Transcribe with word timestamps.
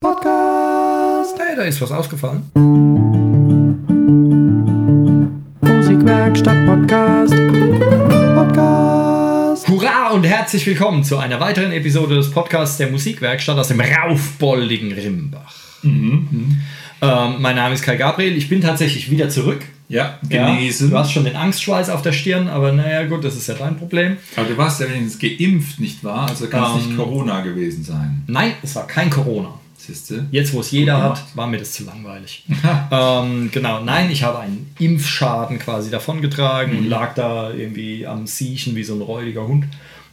Podcast. 0.00 1.34
Hey, 1.40 1.56
da 1.56 1.62
ist 1.64 1.80
was 1.80 1.90
ausgefallen. 1.90 2.44
Musikwerkstatt 5.60 6.66
Podcast. 6.66 7.34
Podcast. 8.34 9.68
Hurra 9.68 10.10
und 10.12 10.22
herzlich 10.22 10.64
willkommen 10.68 11.02
zu 11.02 11.18
einer 11.18 11.40
weiteren 11.40 11.72
Episode 11.72 12.14
des 12.14 12.30
Podcasts 12.30 12.76
der 12.76 12.92
Musikwerkstatt 12.92 13.58
aus 13.58 13.66
dem 13.68 13.80
raufboldigen 13.80 14.92
Rimbach. 14.92 15.52
Ähm, 15.82 16.56
mein 17.40 17.56
Name 17.56 17.74
ist 17.74 17.82
Kai 17.82 17.96
Gabriel, 17.96 18.36
ich 18.36 18.48
bin 18.48 18.60
tatsächlich 18.60 19.10
wieder 19.10 19.28
zurück. 19.28 19.64
Ja, 19.88 20.20
Ja, 20.30 20.46
genesen. 20.54 20.90
du 20.90 20.96
hast 20.98 21.10
schon 21.10 21.24
den 21.24 21.34
Angstschweiß 21.34 21.90
auf 21.90 22.02
der 22.02 22.12
Stirn, 22.12 22.46
aber 22.46 22.70
naja, 22.70 23.04
gut, 23.06 23.24
das 23.24 23.34
ist 23.34 23.48
ja 23.48 23.54
dein 23.54 23.76
Problem. 23.76 24.16
Aber 24.36 24.46
du 24.46 24.56
warst 24.56 24.80
ja 24.80 24.86
wenigstens 24.88 25.18
geimpft, 25.18 25.80
nicht 25.80 26.04
wahr? 26.04 26.28
Also 26.28 26.46
kann 26.46 26.62
es 26.76 26.82
Ähm. 26.84 26.86
nicht 26.90 26.96
Corona 26.96 27.40
gewesen 27.40 27.82
sein. 27.82 28.22
Nein, 28.28 28.52
es 28.62 28.76
war 28.76 28.86
kein 28.86 29.10
Corona. 29.10 29.54
Siehste? 29.78 30.26
Jetzt, 30.32 30.52
wo 30.52 30.60
es 30.60 30.70
jeder 30.72 30.94
Gut 30.96 31.02
hat, 31.04 31.36
war 31.36 31.46
mir 31.46 31.58
das 31.58 31.72
zu 31.72 31.84
langweilig. 31.84 32.44
ähm, 32.90 33.48
genau, 33.52 33.80
nein, 33.82 34.10
ich 34.10 34.24
habe 34.24 34.40
einen 34.40 34.74
Impfschaden 34.78 35.58
quasi 35.58 35.90
davongetragen 35.90 36.72
Mhm. 36.72 36.78
und 36.80 36.88
lag 36.88 37.14
da 37.14 37.50
irgendwie 37.52 38.06
am 38.06 38.26
Siechen 38.26 38.74
wie 38.74 38.82
so 38.84 38.94
ein 38.94 39.00
räudiger 39.02 39.46
Hund. 39.46 39.66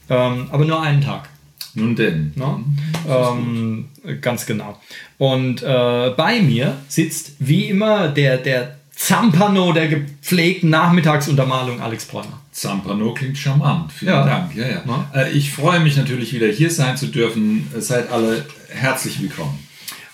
Ähm, 0.09 0.47
aber 0.51 0.65
nur 0.65 0.81
einen 0.81 1.01
Tag. 1.01 1.29
Nun 1.73 1.95
denn. 1.95 2.31
Ne? 2.35 2.63
Ähm, 3.09 3.89
ganz 4.21 4.45
genau. 4.45 4.79
Und 5.17 5.61
äh, 5.61 6.11
bei 6.15 6.39
mir 6.41 6.77
sitzt 6.87 7.34
wie 7.39 7.65
immer 7.65 8.07
der, 8.07 8.37
der 8.37 8.77
Zampano 8.95 9.73
der 9.73 9.88
gepflegten 9.90 10.70
Nachmittagsuntermalung 10.70 11.81
Alex 11.81 12.05
Bräuner. 12.05 12.41
Zampano 12.52 13.13
klingt 13.13 13.38
charmant. 13.38 13.91
Vielen 13.91 14.13
Ja. 14.13 14.26
Dank. 14.26 14.55
Ja, 14.55 14.68
ja. 14.68 15.09
Äh, 15.13 15.31
ich 15.34 15.52
freue 15.52 15.81
mich 15.81 15.98
natürlich 15.98 16.34
wieder 16.34 16.48
hier 16.48 16.71
sein 16.71 16.95
zu 16.98 17.08
dürfen. 17.08 17.68
Seid 17.77 18.09
alle 18.12 18.45
herzlich 18.70 19.21
willkommen. 19.21 19.59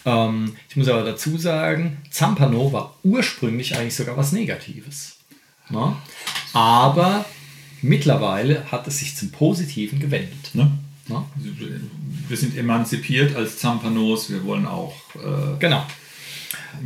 Ähm, 0.04 0.56
ich 0.68 0.76
muss 0.76 0.88
aber 0.88 1.04
dazu 1.04 1.38
sagen, 1.38 1.98
Zampano 2.10 2.74
war 2.74 2.96
ursprünglich 3.04 3.78
eigentlich 3.78 3.96
sogar 3.96 4.18
was 4.18 4.32
Negatives. 4.32 5.18
Ne? 5.70 5.96
Aber 6.54 7.24
mittlerweile 7.84 8.72
hat 8.72 8.88
es 8.88 8.98
sich 8.98 9.16
zum 9.16 9.30
Positiven 9.32 10.00
gewendet. 10.00 10.50
Ne? 10.54 10.72
Ne? 11.08 11.24
Wir 12.28 12.36
sind 12.38 12.58
emanzipiert 12.58 13.36
als 13.36 13.60
Zampanos. 13.60 14.32
Wir 14.32 14.44
wollen 14.44 14.66
auch 14.66 14.96
äh, 15.16 15.60
Genau. 15.60 15.86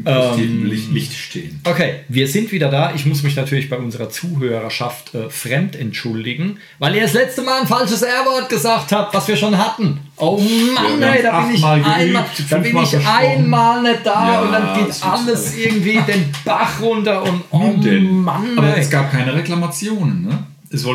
Ähm. 0.06 0.66
Licht, 0.66 1.14
stehen. 1.14 1.62
Okay, 1.64 2.02
wir 2.10 2.28
sind 2.28 2.52
wieder 2.52 2.70
da. 2.70 2.94
Ich 2.96 3.06
muss 3.06 3.24
mich 3.24 3.36
natürlich 3.36 3.70
bei 3.70 3.78
unserer 3.78 4.10
Zuhörerschaft 4.10 5.14
äh, 5.16 5.30
fremd 5.30 5.76
entschuldigen, 5.76 6.58
weil 6.80 6.96
ihr 6.96 7.02
das 7.04 7.14
letzte 7.14 7.42
Mal 7.44 7.62
ein 7.62 7.68
falsches 7.68 8.02
R-Wort 8.02 8.50
gesagt 8.50 8.92
habt, 8.92 9.14
was 9.14 9.28
wir 9.28 9.38
schon 9.38 9.58
hatten. 9.58 10.00
Oh 10.18 10.38
Mann, 10.74 11.00
wir 11.00 11.08
ey, 11.14 11.24
da 11.24 11.42
bin 11.42 11.56
ich 11.56 11.62
geübt, 11.62 11.88
einmal, 11.88 12.26
da 12.50 12.58
bin 12.58 12.78
ich 12.78 13.08
einmal 13.08 13.82
nicht 13.82 14.06
da 14.06 14.34
Ja, 14.34 14.42
und 14.42 14.52
dann 14.52 14.78
geht 14.80 14.90
das 14.90 15.02
alles 15.02 15.28
alles. 15.28 15.58
irgendwie 15.58 16.00
den 16.08 16.32
Bach 16.44 16.82
runter 16.82 17.24
und 17.24 17.44
oh 17.52 17.74
denn. 17.84 18.22
Mann, 18.24 18.58
Aber 18.58 18.76
ey. 18.76 18.82
es 18.82 18.90
gab 18.90 19.12
keine 19.12 19.34
Reklamationen. 19.34 20.24
Ne? 20.24 20.44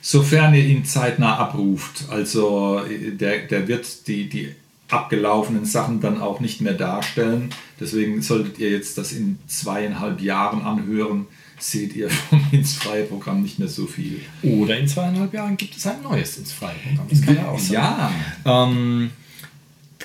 sofern 0.00 0.54
ihr 0.54 0.64
ihn 0.64 0.84
zeitnah 0.84 1.36
abruft. 1.36 2.04
Also 2.10 2.82
äh, 2.84 3.12
der, 3.12 3.46
der 3.46 3.66
wird 3.66 4.06
die, 4.06 4.28
die 4.28 4.54
abgelaufenen 4.88 5.64
Sachen 5.64 6.00
dann 6.00 6.20
auch 6.20 6.40
nicht 6.40 6.60
mehr 6.60 6.74
darstellen. 6.74 7.50
Deswegen 7.80 8.20
solltet 8.22 8.58
ihr 8.58 8.70
jetzt 8.70 8.98
das 8.98 9.12
in 9.12 9.38
zweieinhalb 9.46 10.20
Jahren 10.20 10.62
anhören, 10.62 11.26
seht 11.58 11.96
ihr 11.96 12.10
vom 12.10 12.44
ins 12.52 12.74
freie 12.74 13.04
Programm 13.04 13.42
nicht 13.42 13.58
mehr 13.58 13.68
so 13.68 13.86
viel. 13.86 14.20
Oder 14.42 14.78
in 14.78 14.86
zweieinhalb 14.86 15.32
Jahren 15.32 15.56
gibt 15.56 15.76
es 15.76 15.86
ein 15.86 16.02
neues 16.02 16.36
ins 16.36 16.52
freie 16.52 16.76
Programm. 16.86 17.06
Das 17.08 17.22
kann 17.22 17.36
ja 17.36 17.48
auch 17.48 17.58
sein. 17.58 17.72
Ja, 17.72 18.12
Ähm, 18.44 19.10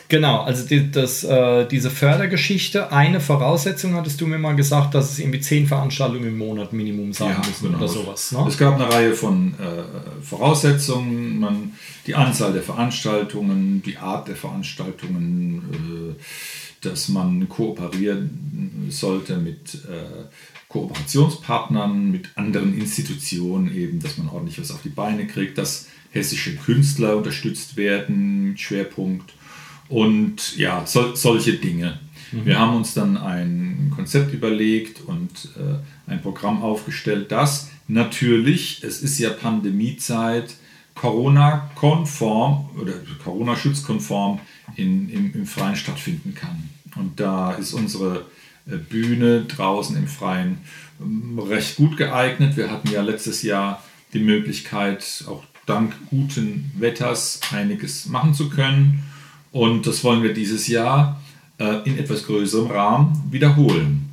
genau, 0.07 0.41
also 0.41 0.65
die, 0.65 0.91
das, 0.91 1.23
äh, 1.23 1.67
diese 1.67 1.89
Fördergeschichte, 1.89 2.91
eine 2.91 3.19
Voraussetzung 3.19 3.95
hattest 3.95 4.21
du 4.21 4.27
mir 4.27 4.37
mal 4.37 4.55
gesagt, 4.55 4.95
dass 4.95 5.11
es 5.11 5.19
irgendwie 5.19 5.41
zehn 5.41 5.67
Veranstaltungen 5.67 6.27
im 6.27 6.37
Monat 6.37 6.73
Minimum 6.73 7.13
sein 7.13 7.31
Ja, 7.31 7.47
müssen 7.47 7.65
genau. 7.65 7.77
oder 7.77 7.87
sowas. 7.87 8.31
Ne? 8.31 8.45
Es 8.47 8.57
gab 8.57 8.75
eine 8.75 8.91
Reihe 8.91 9.13
von 9.13 9.53
äh, 9.59 10.23
Voraussetzungen, 10.23 11.39
man, 11.39 11.73
die 12.07 12.15
Anzahl 12.15 12.53
der 12.53 12.63
Veranstaltungen, 12.63 13.81
die 13.83 13.97
Art 13.97 14.27
der 14.27 14.35
Veranstaltungen, 14.35 16.15
äh, 16.17 16.23
dass 16.81 17.09
man 17.09 17.49
kooperieren 17.49 18.87
sollte 18.89 19.37
mit 19.37 19.75
äh, 19.75 20.25
Kooperationspartnern, 20.69 22.11
mit 22.11 22.29
anderen 22.35 22.77
Institutionen 22.79 23.75
eben, 23.75 23.99
dass 23.99 24.17
man 24.17 24.29
ordentlich 24.29 24.59
was 24.61 24.71
auf 24.71 24.81
die 24.81 24.89
Beine 24.89 25.27
kriegt, 25.27 25.57
dass 25.57 25.87
hessische 26.11 26.55
Künstler 26.55 27.17
unterstützt 27.17 27.75
werden, 27.75 28.55
Schwerpunkt 28.57 29.33
und 29.89 30.57
ja, 30.57 30.85
sol 30.85 31.15
solche 31.15 31.53
Dinge. 31.53 31.99
Wir 32.31 32.59
haben 32.59 32.75
uns 32.75 32.93
dann 32.93 33.17
ein 33.17 33.91
Konzept 33.95 34.33
überlegt 34.33 35.01
und 35.07 35.49
äh, 35.57 36.11
ein 36.11 36.21
Programm 36.21 36.61
aufgestellt, 36.61 37.31
das 37.31 37.69
natürlich, 37.87 38.83
es 38.83 39.01
ist 39.01 39.17
ja 39.17 39.31
Pandemiezeit, 39.31 40.55
Corona-konform 40.93 42.69
oder 42.79 42.93
Corona-schutzkonform 43.23 44.39
im, 44.75 45.33
im 45.33 45.45
Freien 45.45 45.75
stattfinden 45.75 46.35
kann. 46.35 46.69
Und 46.95 47.19
da 47.19 47.53
ist 47.53 47.73
unsere 47.73 48.25
äh, 48.67 48.75
Bühne 48.77 49.45
draußen 49.45 49.95
im 49.95 50.07
Freien 50.07 50.59
ähm, 51.01 51.39
recht 51.39 51.77
gut 51.77 51.97
geeignet. 51.97 52.57
Wir 52.57 52.69
hatten 52.69 52.91
ja 52.91 53.01
letztes 53.01 53.41
Jahr 53.43 53.83
die 54.13 54.19
Möglichkeit, 54.19 55.23
auch 55.27 55.43
dank 55.65 55.93
guten 56.09 56.71
Wetters 56.77 57.39
einiges 57.51 58.07
machen 58.07 58.33
zu 58.33 58.49
können. 58.49 59.03
Und 59.51 59.87
das 59.87 60.03
wollen 60.03 60.23
wir 60.23 60.33
dieses 60.33 60.67
Jahr 60.67 61.19
äh, 61.57 61.77
in 61.85 61.97
etwas 61.97 62.25
größerem 62.25 62.67
Rahmen 62.67 63.23
wiederholen. 63.31 64.09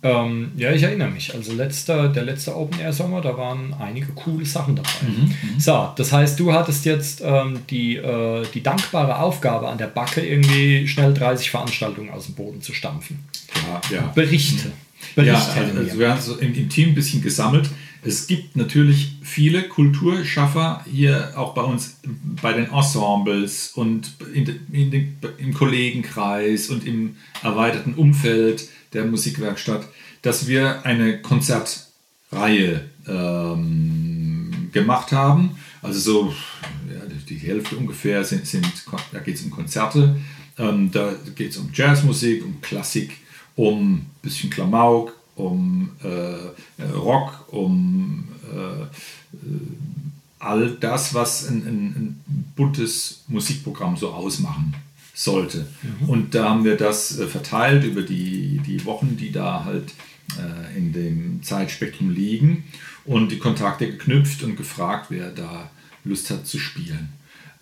Ähm, 0.00 0.52
ja, 0.56 0.72
ich 0.72 0.82
erinnere 0.82 1.10
mich. 1.10 1.34
Also 1.34 1.52
letzter, 1.52 2.08
der 2.08 2.22
letzte 2.22 2.56
Open 2.56 2.78
Air 2.78 2.92
Sommer, 2.92 3.20
da 3.20 3.36
waren 3.36 3.74
einige 3.74 4.12
coole 4.12 4.46
Sachen 4.46 4.76
dabei. 4.76 4.88
Mhm, 5.02 5.58
so, 5.58 5.88
das 5.96 6.12
heißt, 6.12 6.38
du 6.38 6.52
hattest 6.52 6.84
jetzt 6.84 7.20
ähm, 7.24 7.60
die, 7.68 7.96
äh, 7.96 8.46
die 8.54 8.62
dankbare 8.62 9.18
Aufgabe 9.18 9.68
an 9.68 9.76
der 9.76 9.88
Backe, 9.88 10.20
irgendwie 10.20 10.86
schnell 10.86 11.12
30 11.14 11.50
Veranstaltungen 11.50 12.10
aus 12.10 12.26
dem 12.26 12.36
Boden 12.36 12.62
zu 12.62 12.72
stampfen. 12.72 13.18
Ja, 13.66 13.96
ja. 13.96 14.02
Berichte. 14.14 14.70
Ja, 15.16 15.22
Berichte 15.24 15.78
also 15.78 15.98
wir 15.98 16.10
haben 16.10 16.20
so 16.20 16.36
im, 16.36 16.54
im 16.54 16.68
Team 16.68 16.90
ein 16.90 16.94
bisschen 16.94 17.20
gesammelt. 17.20 17.68
Es 18.02 18.26
gibt 18.26 18.56
natürlich 18.56 19.16
viele 19.22 19.64
Kulturschaffer 19.64 20.84
hier 20.90 21.32
auch 21.36 21.54
bei 21.54 21.62
uns 21.62 22.00
bei 22.40 22.52
den 22.52 22.70
Ensembles 22.70 23.72
und 23.74 24.14
in, 24.32 24.60
in 24.72 24.90
den, 24.90 25.18
im 25.38 25.52
Kollegenkreis 25.52 26.68
und 26.68 26.86
im 26.86 27.16
erweiterten 27.42 27.94
Umfeld 27.94 28.68
der 28.92 29.04
Musikwerkstatt, 29.04 29.88
dass 30.22 30.46
wir 30.46 30.84
eine 30.86 31.20
Konzertreihe 31.20 32.88
ähm, 33.06 34.70
gemacht 34.72 35.12
haben. 35.12 35.56
Also 35.82 35.98
so 35.98 36.34
ja, 36.88 37.00
die 37.28 37.36
Hälfte 37.36 37.76
ungefähr 37.76 38.24
sind, 38.24 38.46
sind 38.46 38.66
da 39.12 39.18
geht 39.18 39.36
es 39.36 39.42
um 39.42 39.50
Konzerte, 39.50 40.16
ähm, 40.56 40.90
da 40.92 41.14
geht 41.34 41.50
es 41.50 41.56
um 41.56 41.70
Jazzmusik, 41.72 42.44
um 42.44 42.60
Klassik, 42.60 43.18
um 43.56 43.94
ein 43.94 44.10
bisschen 44.22 44.50
Klamauk, 44.50 45.17
um 45.38 45.90
äh, 46.02 46.82
Rock, 46.94 47.52
um 47.52 48.28
äh, 48.52 48.82
äh, 48.82 48.86
all 50.38 50.70
das, 50.70 51.14
was 51.14 51.48
ein, 51.48 51.66
ein, 51.66 51.86
ein 51.96 52.52
buntes 52.56 53.24
Musikprogramm 53.28 53.96
so 53.96 54.10
ausmachen 54.10 54.74
sollte. 55.14 55.66
Und 56.06 56.34
da 56.34 56.50
haben 56.50 56.64
wir 56.64 56.76
das 56.76 57.18
äh, 57.18 57.26
verteilt 57.26 57.84
über 57.84 58.02
die, 58.02 58.60
die 58.66 58.84
Wochen, 58.84 59.16
die 59.16 59.32
da 59.32 59.64
halt 59.64 59.92
äh, 60.38 60.78
in 60.78 60.92
dem 60.92 61.42
Zeitspektrum 61.42 62.10
liegen 62.10 62.64
und 63.04 63.32
die 63.32 63.38
Kontakte 63.38 63.86
geknüpft 63.90 64.42
und 64.42 64.56
gefragt, 64.56 65.06
wer 65.08 65.30
da 65.30 65.70
Lust 66.04 66.30
hat 66.30 66.46
zu 66.46 66.58
spielen. 66.58 67.08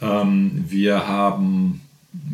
Ähm, 0.00 0.64
wir 0.68 1.06
haben 1.06 1.80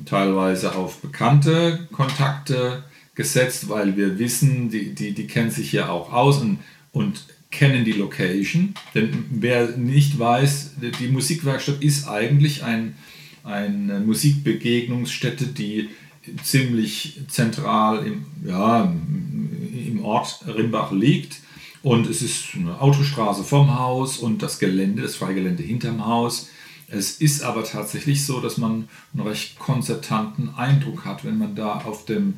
teilweise 0.06 0.75
auf 0.75 1.00
bekannte 1.00 1.87
Kontakte 1.93 2.83
gesetzt, 3.22 3.69
weil 3.69 3.96
wir 3.96 4.19
wissen, 4.19 4.69
die, 4.69 4.94
die, 4.94 5.12
die 5.12 5.26
kennen 5.26 5.50
sich 5.50 5.72
ja 5.72 5.88
auch 5.88 6.12
aus 6.12 6.40
und, 6.40 6.58
und 6.92 7.24
kennen 7.52 7.84
die 7.84 7.92
Location. 7.92 8.74
Denn 8.94 9.26
wer 9.30 9.76
nicht 9.76 10.19
weiß, 10.19 10.72
die 10.98 11.08
Musikwerkstatt 11.08 11.82
ist 11.82 12.08
eigentlich 12.08 12.64
ein, 12.64 12.96
eine 13.44 14.00
Musikbegegnungsstätte, 14.00 15.46
die 15.46 15.90
ziemlich 16.42 17.20
zentral 17.28 18.06
im, 18.06 18.24
ja, 18.44 18.92
im 19.88 20.04
Ort 20.04 20.44
Rimbach 20.46 20.90
liegt. 20.90 21.40
Und 21.82 22.08
es 22.08 22.22
ist 22.22 22.54
eine 22.54 22.80
Autostraße 22.80 23.44
vom 23.44 23.78
Haus 23.78 24.19
und 24.19 24.42
das 24.42 24.58
Gelände, 24.58 25.02
das 25.02 25.16
Freigelände 25.16 25.62
hinterm 25.62 26.06
Haus. 26.06 26.48
Es 26.88 27.12
ist 27.12 27.42
aber 27.42 27.64
tatsächlich 27.64 28.24
so, 28.24 28.40
dass 28.40 28.58
man 28.58 28.88
einen 29.14 29.26
recht 29.26 29.58
konzertanten 29.58 30.54
Eindruck 30.54 31.04
hat, 31.04 31.24
wenn 31.24 31.38
man 31.38 31.54
da 31.54 31.80
auf, 31.80 32.04
dem, 32.04 32.34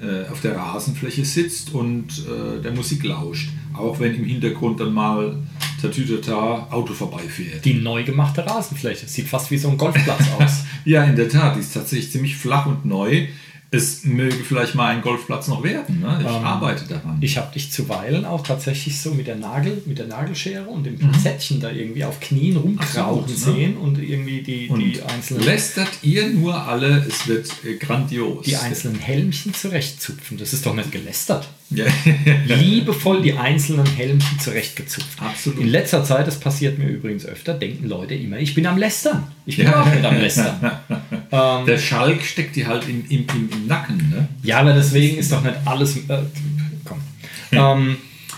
äh, 0.00 0.30
auf 0.30 0.40
der 0.40 0.56
Rasenfläche 0.56 1.24
sitzt 1.24 1.72
und 1.72 2.24
äh, 2.26 2.60
der 2.60 2.72
Musik 2.72 3.04
lauscht. 3.04 3.50
Auch 3.74 4.00
wenn 4.00 4.14
im 4.14 4.24
Hintergrund 4.24 4.80
dann 4.80 4.92
mal 4.92 5.36
Tatütata 5.80 6.68
Auto 6.70 6.94
vorbeifährt. 6.94 7.64
Die 7.64 7.74
neu 7.74 8.04
gemachte 8.04 8.44
Rasenfläche. 8.44 9.06
Sieht 9.06 9.28
fast 9.28 9.50
wie 9.50 9.58
so 9.58 9.68
ein 9.68 9.76
Golfplatz 9.76 10.22
aus. 10.38 10.64
Ja, 10.86 11.02
in 11.04 11.16
der 11.16 11.30
Tat, 11.30 11.56
die 11.56 11.60
ist 11.60 11.72
tatsächlich 11.72 12.12
ziemlich 12.12 12.36
flach 12.36 12.66
und 12.66 12.84
neu. 12.84 13.26
Es 13.74 14.04
möge 14.04 14.36
vielleicht 14.44 14.74
mal 14.74 14.88
ein 14.94 15.02
Golfplatz 15.02 15.48
noch 15.48 15.62
werden. 15.62 16.00
Ne? 16.00 16.18
Ich 16.20 16.26
arbeite 16.28 16.84
daran. 16.86 17.18
Ich 17.20 17.36
habe 17.36 17.52
dich 17.52 17.70
zuweilen 17.72 18.24
auch 18.24 18.42
tatsächlich 18.46 19.00
so 19.00 19.12
mit 19.12 19.26
der 19.26 19.36
Nagel, 19.36 19.82
mit 19.86 19.98
der 19.98 20.06
Nagelschere 20.06 20.66
und 20.66 20.84
dem 20.84 20.94
Mhm. 20.94 20.98
Pinzettchen 21.12 21.60
da 21.60 21.70
irgendwie 21.70 22.04
auf 22.04 22.20
Knien 22.20 22.56
rumkrauchen 22.56 23.24
Absolut, 23.24 23.28
ne? 23.28 23.34
sehen 23.36 23.76
und 23.76 23.98
irgendwie 23.98 24.42
die, 24.42 24.68
und 24.68 24.78
die 24.80 25.02
einzelnen 25.02 25.42
lästert 25.44 25.88
ihr 26.02 26.28
nur 26.30 26.54
alle, 26.66 27.04
es 27.08 27.26
wird 27.26 27.50
äh, 27.64 27.74
grandios. 27.76 28.44
die 28.44 28.56
einzelnen 28.56 28.98
Helmchen 28.98 29.54
zurechtzupfen. 29.54 30.38
Das 30.38 30.52
ist 30.52 30.64
doch 30.66 30.74
nicht 30.74 30.92
gelästert. 30.92 31.48
Liebevoll 32.46 33.22
die 33.22 33.32
einzelnen 33.34 33.86
Helmchen 33.86 34.38
zurechtgezupft. 34.38 35.20
Absolut. 35.20 35.60
In 35.60 35.68
letzter 35.68 36.04
Zeit, 36.04 36.26
das 36.26 36.38
passiert 36.38 36.78
mir 36.78 36.86
übrigens 36.88 37.24
öfter, 37.26 37.54
denken 37.54 37.88
Leute 37.88 38.14
immer, 38.14 38.38
ich 38.38 38.54
bin 38.54 38.66
am 38.66 38.78
Lästern. 38.78 39.26
Ich 39.46 39.56
bin 39.58 39.66
Ja. 39.66 39.82
auch 39.82 39.86
nicht 39.92 40.04
am 40.04 40.16
Lästern. 40.16 40.58
ähm, 41.32 41.66
Der 41.66 41.78
Schalk 41.78 42.22
steckt 42.22 42.56
dir 42.56 42.66
halt 42.66 42.88
im, 42.88 43.04
im, 43.08 43.26
im, 43.34 43.50
im 43.52 43.66
Nacken. 43.66 43.96
Ne? 44.10 44.28
ja, 44.42 44.60
aber 44.60 44.72
deswegen 44.72 45.18
ist 45.18 45.30
doch 45.32 45.42
nicht 45.42 45.56
alles. 45.64 45.96
Äh, 46.08 46.18
komm. 46.84 46.98
Ähm, 47.52 47.96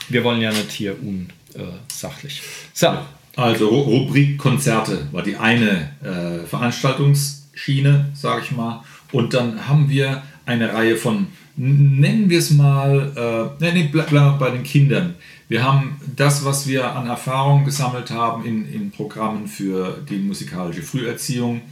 wir 0.09 0.25
wollen 0.25 0.41
ja 0.41 0.51
nicht 0.51 0.71
hier 0.73 0.97
unsachlich. 1.01 2.43
So, 2.73 2.89
Also 3.37 3.69
Ru- 3.69 3.83
Rubrik 3.85 4.39
Konzerte 4.39 5.07
war 5.13 5.23
die 5.23 5.37
eine 5.37 5.91
äh, 6.03 6.47
Veranstaltungsschiene, 6.47 8.07
sage 8.15 8.43
ich 8.45 8.51
mal. 8.53 8.83
Und 9.13 9.35
dann 9.35 9.69
haben 9.69 9.89
wir 9.89 10.23
eine 10.45 10.73
Reihe 10.73 10.97
von, 10.97 11.29
nennen 11.57 12.29
wir 12.29 12.39
es 12.39 12.51
mal, 12.51 13.13
äh, 13.61 13.65
nee, 13.65 13.73
nee, 13.83 13.89
bleib, 13.91 14.11
bleib 14.11 14.39
bei 14.39 14.51
den 14.51 14.63
Kindern. 14.63 15.15
Wir 15.49 15.63
haben 15.63 16.01
das, 16.17 16.45
was 16.45 16.67
wir 16.67 16.97
an 16.97 17.07
Erfahrung 17.07 17.65
gesammelt 17.65 18.11
haben 18.11 18.45
in, 18.45 18.71
in 18.73 18.91
Programmen 18.91 19.47
für 19.47 20.03
die 20.09 20.19
musikalische 20.19 20.83
Früherziehung, 20.83 21.63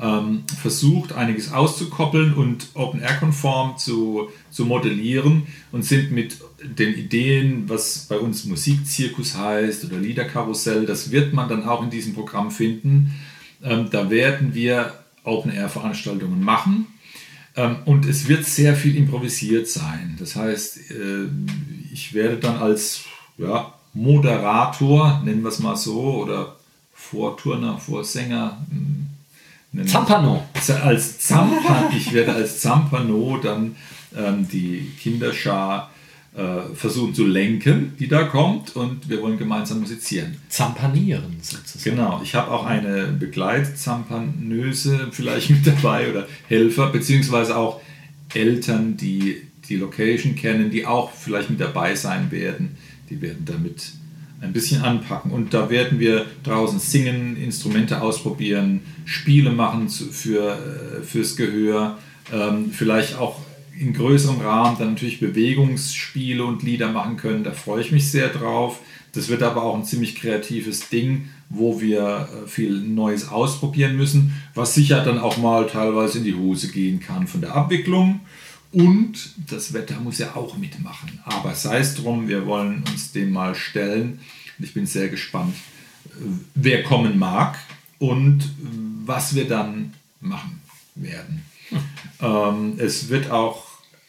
ähm, 0.00 0.44
versucht, 0.60 1.12
einiges 1.12 1.52
auszukoppeln 1.52 2.34
und 2.34 2.68
Open-Air-konform 2.74 3.78
zu, 3.78 4.28
zu 4.50 4.66
modellieren 4.66 5.46
und 5.70 5.84
sind 5.84 6.12
mit 6.12 6.38
den 6.62 6.94
Ideen, 6.94 7.68
was 7.68 8.06
bei 8.08 8.18
uns 8.18 8.44
Musikzirkus 8.44 9.36
heißt 9.36 9.84
oder 9.84 9.98
Liederkarussell, 9.98 10.86
das 10.86 11.10
wird 11.10 11.32
man 11.32 11.48
dann 11.48 11.64
auch 11.64 11.82
in 11.82 11.90
diesem 11.90 12.14
Programm 12.14 12.50
finden. 12.50 13.12
Ähm, 13.62 13.88
da 13.90 14.10
werden 14.10 14.54
wir 14.54 14.92
Open-Air-Veranstaltungen 15.24 16.42
machen. 16.42 16.86
Ähm, 17.54 17.76
und 17.84 18.04
es 18.04 18.28
wird 18.28 18.44
sehr 18.44 18.74
viel 18.74 18.96
improvisiert 18.96 19.68
sein. 19.68 20.16
Das 20.18 20.36
heißt, 20.36 20.90
äh, 20.90 21.28
ich 21.92 22.14
werde 22.14 22.36
dann 22.36 22.56
als 22.56 23.04
ja, 23.38 23.72
Moderator, 23.94 25.22
nennen 25.24 25.42
wir 25.42 25.48
es 25.48 25.58
mal 25.58 25.76
so, 25.76 26.22
oder 26.22 26.56
Vorturner, 26.92 27.78
Vorsänger, 27.78 28.58
hm, 28.70 29.86
Zampano. 29.86 30.44
als 30.82 31.18
Zampan, 31.20 31.84
ich 31.96 32.12
werde 32.12 32.34
als 32.34 32.60
Zampano 32.60 33.38
dann 33.42 33.76
ähm, 34.14 34.46
die 34.50 34.90
Kinderschar 35.00 35.90
äh, 36.34 36.74
versuchen 36.74 37.14
zu 37.14 37.26
lenken, 37.26 37.94
die 37.98 38.08
da 38.08 38.24
kommt, 38.24 38.76
und 38.76 39.08
wir 39.08 39.22
wollen 39.22 39.38
gemeinsam 39.38 39.80
musizieren. 39.80 40.36
Zampanieren 40.48 41.38
sozusagen. 41.40 41.96
Genau, 41.96 42.20
ich 42.22 42.34
habe 42.34 42.50
auch 42.50 42.66
eine 42.66 43.08
Begleitzampanöse 43.08 45.08
vielleicht 45.10 45.50
mit 45.50 45.66
dabei 45.66 46.10
oder 46.10 46.26
Helfer, 46.48 46.88
beziehungsweise 46.88 47.56
auch 47.56 47.80
Eltern, 48.34 48.96
die 48.96 49.42
die 49.68 49.76
Location 49.76 50.34
kennen, 50.34 50.70
die 50.70 50.86
auch 50.86 51.12
vielleicht 51.12 51.50
mit 51.50 51.60
dabei 51.60 51.94
sein 51.94 52.30
werden. 52.30 52.76
Die 53.12 53.20
werden 53.20 53.44
damit 53.44 53.92
ein 54.40 54.52
bisschen 54.54 54.82
anpacken. 54.82 55.30
Und 55.30 55.52
da 55.52 55.68
werden 55.68 56.00
wir 56.00 56.24
draußen 56.44 56.80
singen, 56.80 57.36
Instrumente 57.36 58.00
ausprobieren, 58.00 58.80
Spiele 59.04 59.50
machen 59.50 59.90
für, 59.90 60.52
äh, 61.00 61.02
fürs 61.02 61.36
Gehör, 61.36 61.98
ähm, 62.32 62.70
vielleicht 62.72 63.18
auch 63.18 63.40
in 63.78 63.92
größerem 63.92 64.40
Rahmen 64.40 64.76
dann 64.78 64.90
natürlich 64.90 65.20
Bewegungsspiele 65.20 66.42
und 66.42 66.62
Lieder 66.62 66.90
machen 66.90 67.18
können. 67.18 67.44
Da 67.44 67.52
freue 67.52 67.82
ich 67.82 67.92
mich 67.92 68.10
sehr 68.10 68.28
drauf. 68.28 68.80
Das 69.12 69.28
wird 69.28 69.42
aber 69.42 69.62
auch 69.62 69.76
ein 69.76 69.84
ziemlich 69.84 70.14
kreatives 70.14 70.88
Ding, 70.88 71.28
wo 71.50 71.82
wir 71.82 72.28
äh, 72.44 72.48
viel 72.48 72.80
Neues 72.80 73.28
ausprobieren 73.28 73.96
müssen, 73.96 74.34
was 74.54 74.74
sicher 74.74 75.04
dann 75.04 75.18
auch 75.18 75.36
mal 75.36 75.66
teilweise 75.66 76.18
in 76.18 76.24
die 76.24 76.34
Hose 76.34 76.68
gehen 76.68 76.98
kann 77.00 77.26
von 77.26 77.42
der 77.42 77.54
Abwicklung. 77.54 78.20
Und 78.72 79.34
das 79.50 79.74
Wetter 79.74 80.00
muss 80.00 80.18
ja 80.18 80.34
auch 80.34 80.56
mitmachen. 80.56 81.20
Aber 81.24 81.54
sei 81.54 81.78
es 81.78 81.94
drum, 81.94 82.26
wir 82.28 82.46
wollen 82.46 82.82
uns 82.90 83.12
dem 83.12 83.30
mal 83.30 83.54
stellen. 83.54 84.20
Ich 84.58 84.72
bin 84.74 84.86
sehr 84.86 85.08
gespannt, 85.08 85.54
äh, 86.06 86.24
wer 86.54 86.82
kommen 86.82 87.18
mag 87.18 87.58
und 87.98 88.50
was 89.04 89.34
wir 89.34 89.46
dann 89.46 89.92
machen 90.20 90.60
werden. 90.94 91.42
Ähm, 92.20 92.74
es 92.78 93.08
wird 93.08 93.30
auch 93.30 93.66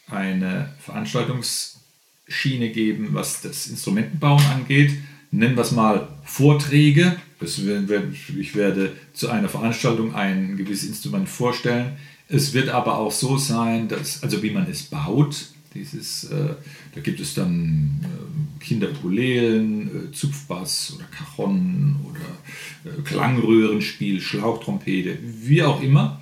eine 0.08 0.74
Veranstaltungsschiene 0.80 2.70
geben, 2.70 3.10
was 3.12 3.42
das 3.42 3.68
Instrumentenbauen 3.68 4.46
angeht. 4.46 4.94
Nennen 5.32 5.56
wir 5.56 5.64
es 5.64 5.72
mal 5.72 6.08
Vorträge. 6.24 7.18
Ich 7.42 8.56
werde 8.56 8.96
zu 9.14 9.30
einer 9.30 9.50
Veranstaltung 9.50 10.16
ein 10.16 10.56
gewisses 10.56 10.88
Instrument 10.88 11.28
vorstellen. 11.28 11.98
Es 12.28 12.54
wird 12.54 12.70
aber 12.70 12.98
auch 12.98 13.12
so 13.12 13.38
sein, 13.38 13.88
dass, 13.88 14.24
also 14.24 14.42
wie 14.42 14.52
man 14.52 14.70
es 14.70 14.84
baut, 14.84 15.48
dieses, 15.74 16.26
äh, 16.26 16.56
da 16.94 17.02
gibt 17.02 17.20
es 17.20 17.34
dann 17.34 18.00
äh, 18.04 18.64
Kinderukulelen, 18.64 20.10
äh, 20.10 20.12
Zupfbass 20.12 20.94
oder 20.96 21.06
Cajon 21.06 21.96
oder 22.10 22.92
äh, 22.92 23.02
Klangröhrenspiel, 23.02 24.22
Schlauchtrompete, 24.22 25.18
wie 25.22 25.64
auch 25.64 25.82
immer. 25.82 26.22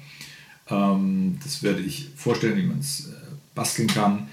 Ähm, 0.70 1.38
das 1.44 1.64
werde 1.64 1.82
ich 1.82 2.10
vorstellen, 2.16 2.58
wie 2.58 2.68
man 2.68 2.80
es 2.80 3.08
äh, 3.08 3.12
basteln 3.54 3.88
kann. 3.88 4.28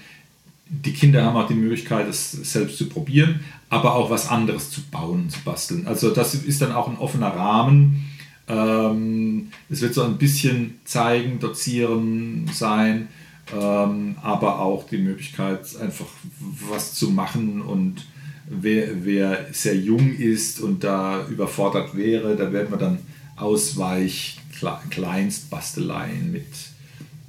die 0.69 0.93
Kinder 0.93 1.23
haben 1.23 1.35
auch 1.35 1.47
die 1.47 1.55
Möglichkeit, 1.55 2.07
es 2.07 2.31
selbst 2.31 2.77
zu 2.77 2.87
probieren, 2.87 3.41
aber 3.69 3.95
auch 3.95 4.09
was 4.09 4.29
anderes 4.29 4.69
zu 4.69 4.81
bauen, 4.83 5.29
zu 5.29 5.39
basteln. 5.41 5.87
Also 5.87 6.11
das 6.11 6.33
ist 6.35 6.61
dann 6.61 6.71
auch 6.71 6.87
ein 6.87 6.97
offener 6.97 7.35
Rahmen. 7.35 8.08
Ähm, 8.49 9.51
es 9.69 9.81
wird 9.81 9.93
so 9.93 10.03
ein 10.03 10.17
bisschen 10.17 10.79
zeigen, 10.83 11.39
dozieren 11.39 12.49
sein, 12.51 13.07
ähm, 13.53 14.15
aber 14.21 14.59
auch 14.59 14.87
die 14.87 14.97
Möglichkeit, 14.97 15.59
einfach 15.79 16.07
was 16.69 16.95
zu 16.95 17.11
machen 17.11 17.61
und 17.61 18.07
wer, 18.47 19.05
wer 19.05 19.45
sehr 19.51 19.75
jung 19.75 20.15
ist 20.15 20.61
und 20.61 20.83
da 20.83 21.27
überfordert 21.27 21.95
wäre, 21.95 22.35
da 22.35 22.51
werden 22.51 22.71
wir 22.71 22.77
dann 22.77 22.97
Ausweich, 23.35 24.39
Kleinstbasteleien 24.89 26.31
mit 26.31 26.45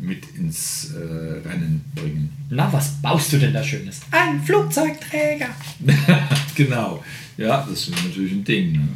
mit 0.01 0.25
ins 0.35 0.93
äh, 0.95 1.47
Rennen 1.47 1.85
bringen. 1.95 2.33
Na, 2.49 2.73
was 2.73 3.01
baust 3.03 3.33
du 3.33 3.39
denn 3.39 3.53
da 3.53 3.63
Schönes? 3.63 4.01
Ein 4.11 4.43
Flugzeugträger! 4.43 5.49
genau, 6.55 7.05
ja, 7.37 7.67
das 7.69 7.89
ist 7.89 8.05
natürlich 8.05 8.33
ein 8.33 8.45
Ding. 8.45 8.73
Ne? 8.73 8.89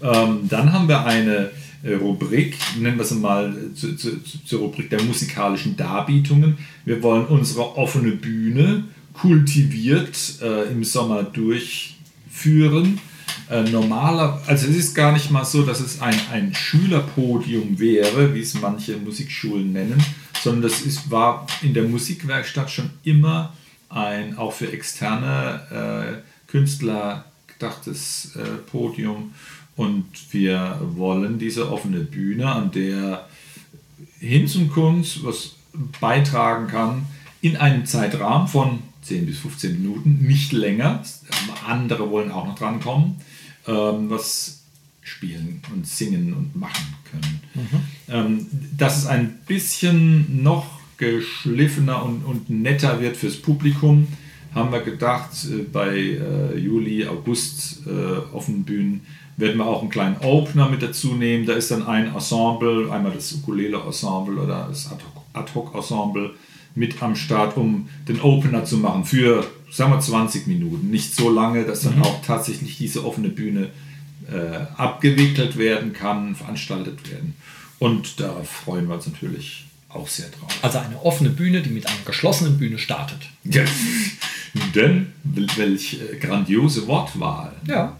Ähm, 0.00 0.48
dann 0.48 0.72
haben 0.72 0.88
wir 0.88 1.04
eine 1.04 1.50
Rubrik, 1.84 2.56
nennen 2.78 2.98
wir 2.98 3.04
sie 3.04 3.14
mal 3.14 3.56
äh, 3.56 3.74
zu, 3.74 3.96
zu, 3.96 4.20
zur 4.44 4.60
Rubrik 4.60 4.90
der 4.90 5.02
musikalischen 5.02 5.76
Darbietungen. 5.76 6.58
Wir 6.84 7.02
wollen 7.02 7.26
unsere 7.26 7.76
offene 7.76 8.12
Bühne 8.12 8.84
kultiviert 9.12 10.40
äh, 10.42 10.70
im 10.70 10.84
Sommer 10.84 11.22
durchführen. 11.22 13.00
Äh, 13.50 13.62
normaler, 13.70 14.42
also 14.46 14.66
es 14.66 14.76
ist 14.76 14.94
gar 14.94 15.12
nicht 15.12 15.30
mal 15.30 15.44
so, 15.44 15.62
dass 15.62 15.80
es 15.80 16.02
ein, 16.02 16.18
ein 16.32 16.54
Schülerpodium 16.54 17.78
wäre, 17.78 18.34
wie 18.34 18.40
es 18.40 18.54
manche 18.54 18.96
Musikschulen 18.96 19.72
nennen, 19.72 20.02
sondern 20.42 20.62
das 20.62 20.82
ist, 20.82 21.10
war 21.10 21.46
in 21.62 21.72
der 21.72 21.84
Musikwerkstatt 21.84 22.70
schon 22.70 22.90
immer 23.04 23.54
ein 23.88 24.36
auch 24.36 24.52
für 24.52 24.70
externe 24.70 26.20
äh, 26.20 26.50
Künstler 26.50 27.24
gedachtes 27.46 28.36
äh, 28.36 28.58
Podium. 28.70 29.32
Und 29.78 30.06
wir 30.32 30.80
wollen 30.96 31.38
diese 31.38 31.70
offene 31.70 32.00
Bühne, 32.00 32.50
an 32.50 32.72
der 32.72 33.28
Hinz 34.18 34.56
und 34.56 34.70
Kunst 34.70 35.24
was 35.24 35.54
beitragen 36.00 36.66
kann, 36.66 37.06
in 37.42 37.56
einem 37.56 37.86
Zeitrahmen 37.86 38.48
von 38.48 38.80
10 39.02 39.26
bis 39.26 39.38
15 39.38 39.80
Minuten, 39.80 40.26
nicht 40.26 40.50
länger. 40.50 41.04
Andere 41.64 42.10
wollen 42.10 42.32
auch 42.32 42.44
noch 42.44 42.56
drankommen, 42.56 43.20
ähm, 43.68 44.10
was 44.10 44.64
spielen 45.02 45.62
und 45.72 45.86
singen 45.86 46.34
und 46.34 46.56
machen 46.56 46.96
können. 47.08 47.40
Mhm. 47.54 48.12
Ähm, 48.12 48.46
dass 48.76 48.98
es 48.98 49.06
ein 49.06 49.38
bisschen 49.46 50.42
noch 50.42 50.66
geschliffener 50.96 52.04
und, 52.04 52.24
und 52.24 52.50
netter 52.50 53.00
wird 53.00 53.16
fürs 53.16 53.36
Publikum, 53.36 54.08
haben 54.56 54.72
wir 54.72 54.80
gedacht, 54.80 55.30
äh, 55.44 55.62
bei 55.62 55.96
äh, 55.96 56.58
Juli, 56.58 57.06
August 57.06 57.86
äh, 57.86 58.34
Offenbühnen 58.34 59.02
werden 59.38 59.56
wir 59.58 59.66
auch 59.66 59.80
einen 59.80 59.90
kleinen 59.90 60.16
Opener 60.18 60.68
mit 60.68 60.82
dazu 60.82 61.14
nehmen. 61.14 61.46
Da 61.46 61.54
ist 61.54 61.70
dann 61.70 61.86
ein 61.86 62.12
Ensemble, 62.12 62.90
einmal 62.92 63.12
das 63.12 63.32
Ukulele-Ensemble 63.32 64.36
oder 64.42 64.66
das 64.68 64.90
Ad-Hoc-Ensemble 65.32 66.32
mit 66.74 67.02
am 67.02 67.16
Start, 67.16 67.56
um 67.56 67.88
den 68.08 68.20
Opener 68.20 68.64
zu 68.64 68.78
machen 68.78 69.04
für, 69.04 69.46
sagen 69.70 69.92
wir, 69.92 70.00
20 70.00 70.48
Minuten. 70.48 70.90
Nicht 70.90 71.14
so 71.14 71.30
lange, 71.30 71.64
dass 71.64 71.82
dann 71.82 71.96
mhm. 71.96 72.02
auch 72.02 72.20
tatsächlich 72.22 72.78
diese 72.78 73.04
offene 73.04 73.28
Bühne 73.28 73.70
äh, 74.30 74.58
abgewickelt 74.76 75.56
werden 75.56 75.92
kann, 75.92 76.34
veranstaltet 76.34 77.08
werden. 77.10 77.34
Und 77.78 78.20
da 78.20 78.34
freuen 78.42 78.88
wir 78.88 78.96
uns 78.96 79.06
natürlich 79.06 79.66
auch 79.88 80.08
sehr 80.08 80.28
drauf. 80.28 80.52
Also 80.62 80.78
eine 80.78 81.00
offene 81.02 81.30
Bühne, 81.30 81.62
die 81.62 81.70
mit 81.70 81.86
einer 81.86 81.96
geschlossenen 82.04 82.58
Bühne 82.58 82.78
startet. 82.78 83.20
Ja, 83.44 83.62
denn 84.74 85.12
welch 85.22 86.00
äh, 86.00 86.16
grandiose 86.16 86.88
Wortwahl. 86.88 87.52
Ja. 87.66 87.96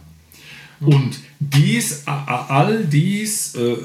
Und 0.81 1.19
dies, 1.39 2.03
all 2.05 2.85
dies, 2.85 3.55
äh, 3.55 3.75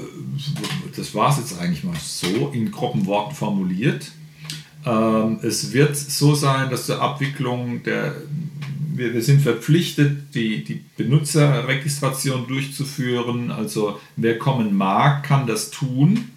das 0.96 1.14
war 1.14 1.30
es 1.30 1.38
jetzt 1.38 1.60
eigentlich 1.60 1.82
mal 1.84 1.96
so, 2.00 2.50
in 2.54 2.70
groben 2.70 3.06
Worten 3.06 3.34
formuliert. 3.34 4.12
Ähm, 4.86 5.38
es 5.42 5.72
wird 5.72 5.96
so 5.96 6.34
sein, 6.34 6.70
dass 6.70 6.86
zur 6.86 7.00
Abwicklung 7.00 7.82
der 7.82 8.14
wir, 8.96 9.22
sind 9.22 9.40
verpflichtet, 9.40 10.34
die, 10.34 10.64
die 10.64 10.84
Benutzerregistration 10.96 12.46
durchzuführen. 12.46 13.50
Also 13.50 14.00
wer 14.16 14.38
kommen 14.38 14.74
mag, 14.76 15.24
kann 15.24 15.46
das 15.46 15.70
tun, 15.70 16.30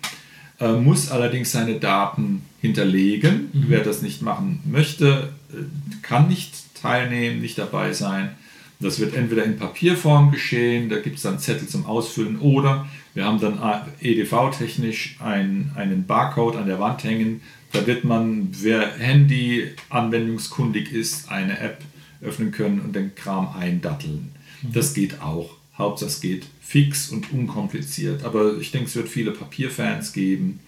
äh, 0.60 0.74
muss 0.74 1.12
allerdings 1.12 1.52
seine 1.52 1.80
Daten 1.80 2.42
hinterlegen. 2.62 3.50
Mhm. 3.54 3.66
Wer 3.68 3.84
das 3.84 4.02
nicht 4.02 4.22
machen 4.22 4.62
möchte, 4.66 5.34
äh, 5.52 6.02
kann 6.02 6.28
nicht 6.28 6.54
teilnehmen, 6.82 7.42
nicht 7.42 7.58
dabei 7.58 7.94
sein. 7.94 8.32
Das 8.80 9.00
wird 9.00 9.16
entweder 9.16 9.44
in 9.44 9.58
Papierform 9.58 10.32
geschehen, 10.32 10.90
da 10.90 11.00
gibt 11.00 11.16
es 11.18 11.24
dann 11.24 11.40
Zettel 11.40 11.68
zum 11.68 11.86
Ausfüllen, 11.86 12.40
oder 12.40 12.88
wir 13.16 13.26
haben 13.26 13.40
dann 13.40 13.60
EDV-technisch 14.00 15.18
ein, 15.20 15.72
einen 15.76 16.06
Barcode 16.06 16.58
an 16.58 16.68
der 16.68 16.80
Wand 16.80 17.04
hängen. 17.04 17.42
Da 17.72 17.88
wird 17.88 18.04
man, 18.04 18.50
wer 18.62 18.94
Handy 18.98 19.72
anwendungskundig 19.90 20.92
ist, 20.92 21.32
eine 21.32 21.60
App 21.60 21.80
öffnen 22.22 22.52
können 22.52 22.80
und 22.80 22.96
den 22.96 23.16
Kram 23.16 23.56
eindatteln. 23.58 24.30
Mhm. 24.62 24.74
Das 24.74 24.94
geht 24.94 25.22
auch. 25.22 25.58
Hauptsache 25.78 26.10
es 26.10 26.22
geht 26.22 26.46
fix 26.62 27.10
und 27.10 27.32
unkompliziert. 27.32 28.24
Aber 28.24 28.58
ich 28.58 28.72
denke, 28.72 28.88
es 28.88 28.96
wird 28.96 29.10
viele 29.10 29.32
Papierfans 29.32 30.14
geben. 30.14 30.60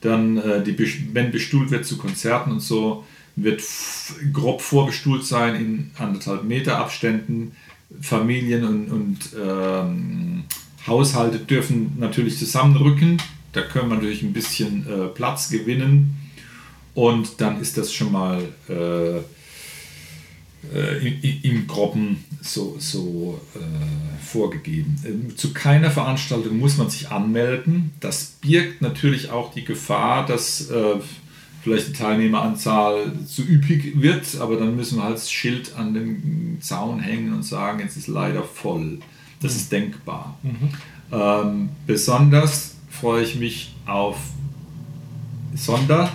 Dann, 0.00 0.36
äh, 0.36 0.62
die, 0.62 0.76
wenn 1.14 1.32
bestuhlt 1.32 1.70
wird 1.70 1.84
zu 1.84 1.98
Konzerten 1.98 2.52
und 2.52 2.60
so, 2.60 3.04
wird 3.42 3.62
grob 4.32 4.60
vorbestuhlt 4.60 5.24
sein 5.24 5.54
in 5.54 5.90
anderthalb 5.98 6.44
Meter 6.44 6.78
Abständen. 6.78 7.52
Familien 8.00 8.64
und, 8.64 8.90
und 8.90 9.18
ähm, 9.42 10.44
Haushalte 10.86 11.38
dürfen 11.38 11.94
natürlich 11.98 12.38
zusammenrücken. 12.38 13.20
Da 13.52 13.62
können 13.62 13.88
wir 13.88 13.96
natürlich 13.96 14.22
ein 14.22 14.32
bisschen 14.32 14.86
äh, 14.86 15.06
Platz 15.08 15.48
gewinnen. 15.48 16.16
Und 16.94 17.40
dann 17.40 17.60
ist 17.60 17.78
das 17.78 17.92
schon 17.92 18.12
mal 18.12 18.42
äh, 18.68 19.18
äh, 20.74 21.38
im 21.42 21.66
Groben 21.66 22.24
so, 22.42 22.76
so 22.78 23.40
äh, 23.54 24.24
vorgegeben. 24.24 25.00
Ähm, 25.06 25.36
zu 25.36 25.52
keiner 25.52 25.90
Veranstaltung 25.90 26.58
muss 26.58 26.76
man 26.76 26.90
sich 26.90 27.10
anmelden. 27.10 27.92
Das 28.00 28.36
birgt 28.40 28.82
natürlich 28.82 29.30
auch 29.30 29.52
die 29.52 29.64
Gefahr, 29.64 30.26
dass 30.26 30.70
äh, 30.70 30.96
vielleicht 31.68 31.88
die 31.88 31.92
Teilnehmeranzahl 31.92 33.12
zu 33.26 33.42
üppig 33.42 34.00
wird, 34.00 34.40
aber 34.40 34.56
dann 34.56 34.76
müssen 34.76 34.98
wir 34.98 35.04
halt 35.04 35.16
das 35.16 35.30
Schild 35.30 35.76
an 35.76 35.94
den 35.94 36.58
Zaun 36.60 37.00
hängen 37.00 37.32
und 37.32 37.44
sagen, 37.44 37.80
jetzt 37.80 37.96
ist 37.96 38.08
leider 38.08 38.42
voll. 38.42 38.98
Das 39.40 39.52
mhm. 39.52 39.58
ist 39.58 39.72
denkbar. 39.72 40.38
Mhm. 40.42 40.68
Ähm, 41.12 41.68
besonders 41.86 42.76
freue 42.90 43.22
ich 43.22 43.36
mich 43.36 43.74
auf 43.86 44.18
Sonder- 45.54 46.10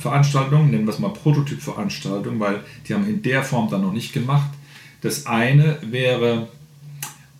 Veranstaltungen, 0.00 0.70
nennen 0.70 0.86
wir 0.86 0.94
es 0.94 0.98
mal 0.98 1.10
Prototypveranstaltungen, 1.10 2.40
weil 2.40 2.64
die 2.88 2.94
haben 2.94 3.06
in 3.06 3.22
der 3.22 3.44
Form 3.44 3.68
dann 3.70 3.82
noch 3.82 3.92
nicht 3.92 4.12
gemacht. 4.12 4.50
Das 5.02 5.26
eine 5.26 5.78
wäre 5.82 6.48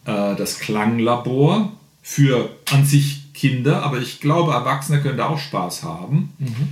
äh, 0.04 0.36
das 0.36 0.58
Klanglabor 0.58 1.72
für 2.02 2.50
an 2.70 2.84
sich 2.84 3.32
Kinder, 3.32 3.82
aber 3.82 3.98
ich 3.98 4.20
glaube, 4.20 4.52
Erwachsene 4.52 5.00
können 5.00 5.16
da 5.16 5.28
auch 5.28 5.38
Spaß 5.38 5.82
haben. 5.82 6.34
Mhm. 6.38 6.68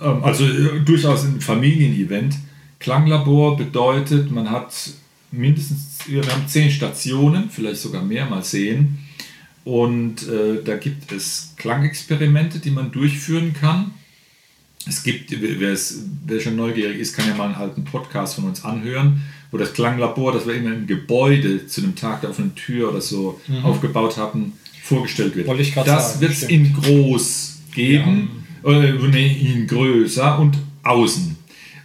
Ähm, 0.00 0.24
also 0.24 0.44
äh, 0.44 0.80
durchaus 0.80 1.24
ein 1.24 1.40
Familienevent. 1.40 2.36
Klanglabor 2.78 3.56
bedeutet, 3.56 4.30
man 4.30 4.50
hat 4.50 4.72
mindestens, 5.30 5.98
wir 6.06 6.22
haben 6.22 6.48
zehn 6.48 6.70
Stationen, 6.70 7.50
vielleicht 7.50 7.80
sogar 7.80 8.02
mehr, 8.02 8.26
mal 8.26 8.42
sehen. 8.42 8.98
Und 9.64 10.26
äh, 10.26 10.62
da 10.64 10.76
gibt 10.76 11.12
es 11.12 11.54
Klangexperimente, 11.56 12.58
die 12.58 12.70
man 12.70 12.90
durchführen 12.90 13.52
kann 13.52 13.92
es 14.86 15.02
gibt, 15.02 15.30
wer, 15.40 15.72
es, 15.72 16.04
wer 16.26 16.40
schon 16.40 16.56
neugierig 16.56 16.98
ist, 16.98 17.14
kann 17.14 17.28
ja 17.28 17.34
mal 17.34 17.46
einen 17.46 17.54
alten 17.54 17.84
Podcast 17.84 18.36
von 18.36 18.44
uns 18.44 18.64
anhören, 18.64 19.22
wo 19.50 19.58
das 19.58 19.74
Klanglabor, 19.74 20.32
das 20.32 20.46
wir 20.46 20.54
immer 20.54 20.72
im 20.74 20.86
Gebäude 20.86 21.66
zu 21.66 21.82
einem 21.82 21.96
Tag 21.96 22.22
der 22.22 22.30
offenen 22.30 22.54
Tür 22.54 22.90
oder 22.90 23.00
so 23.00 23.40
mhm. 23.46 23.64
aufgebaut 23.64 24.16
hatten, 24.16 24.54
vorgestellt 24.82 25.36
wird. 25.36 25.48
Das 25.86 26.20
wird 26.20 26.32
es 26.32 26.42
in 26.44 26.72
groß 26.72 27.58
geben, 27.74 28.30
ja. 28.32 28.49
Äh, 28.64 28.92
nee, 28.92 29.52
in 29.54 29.66
größer 29.66 30.38
und 30.38 30.58
außen. 30.82 31.36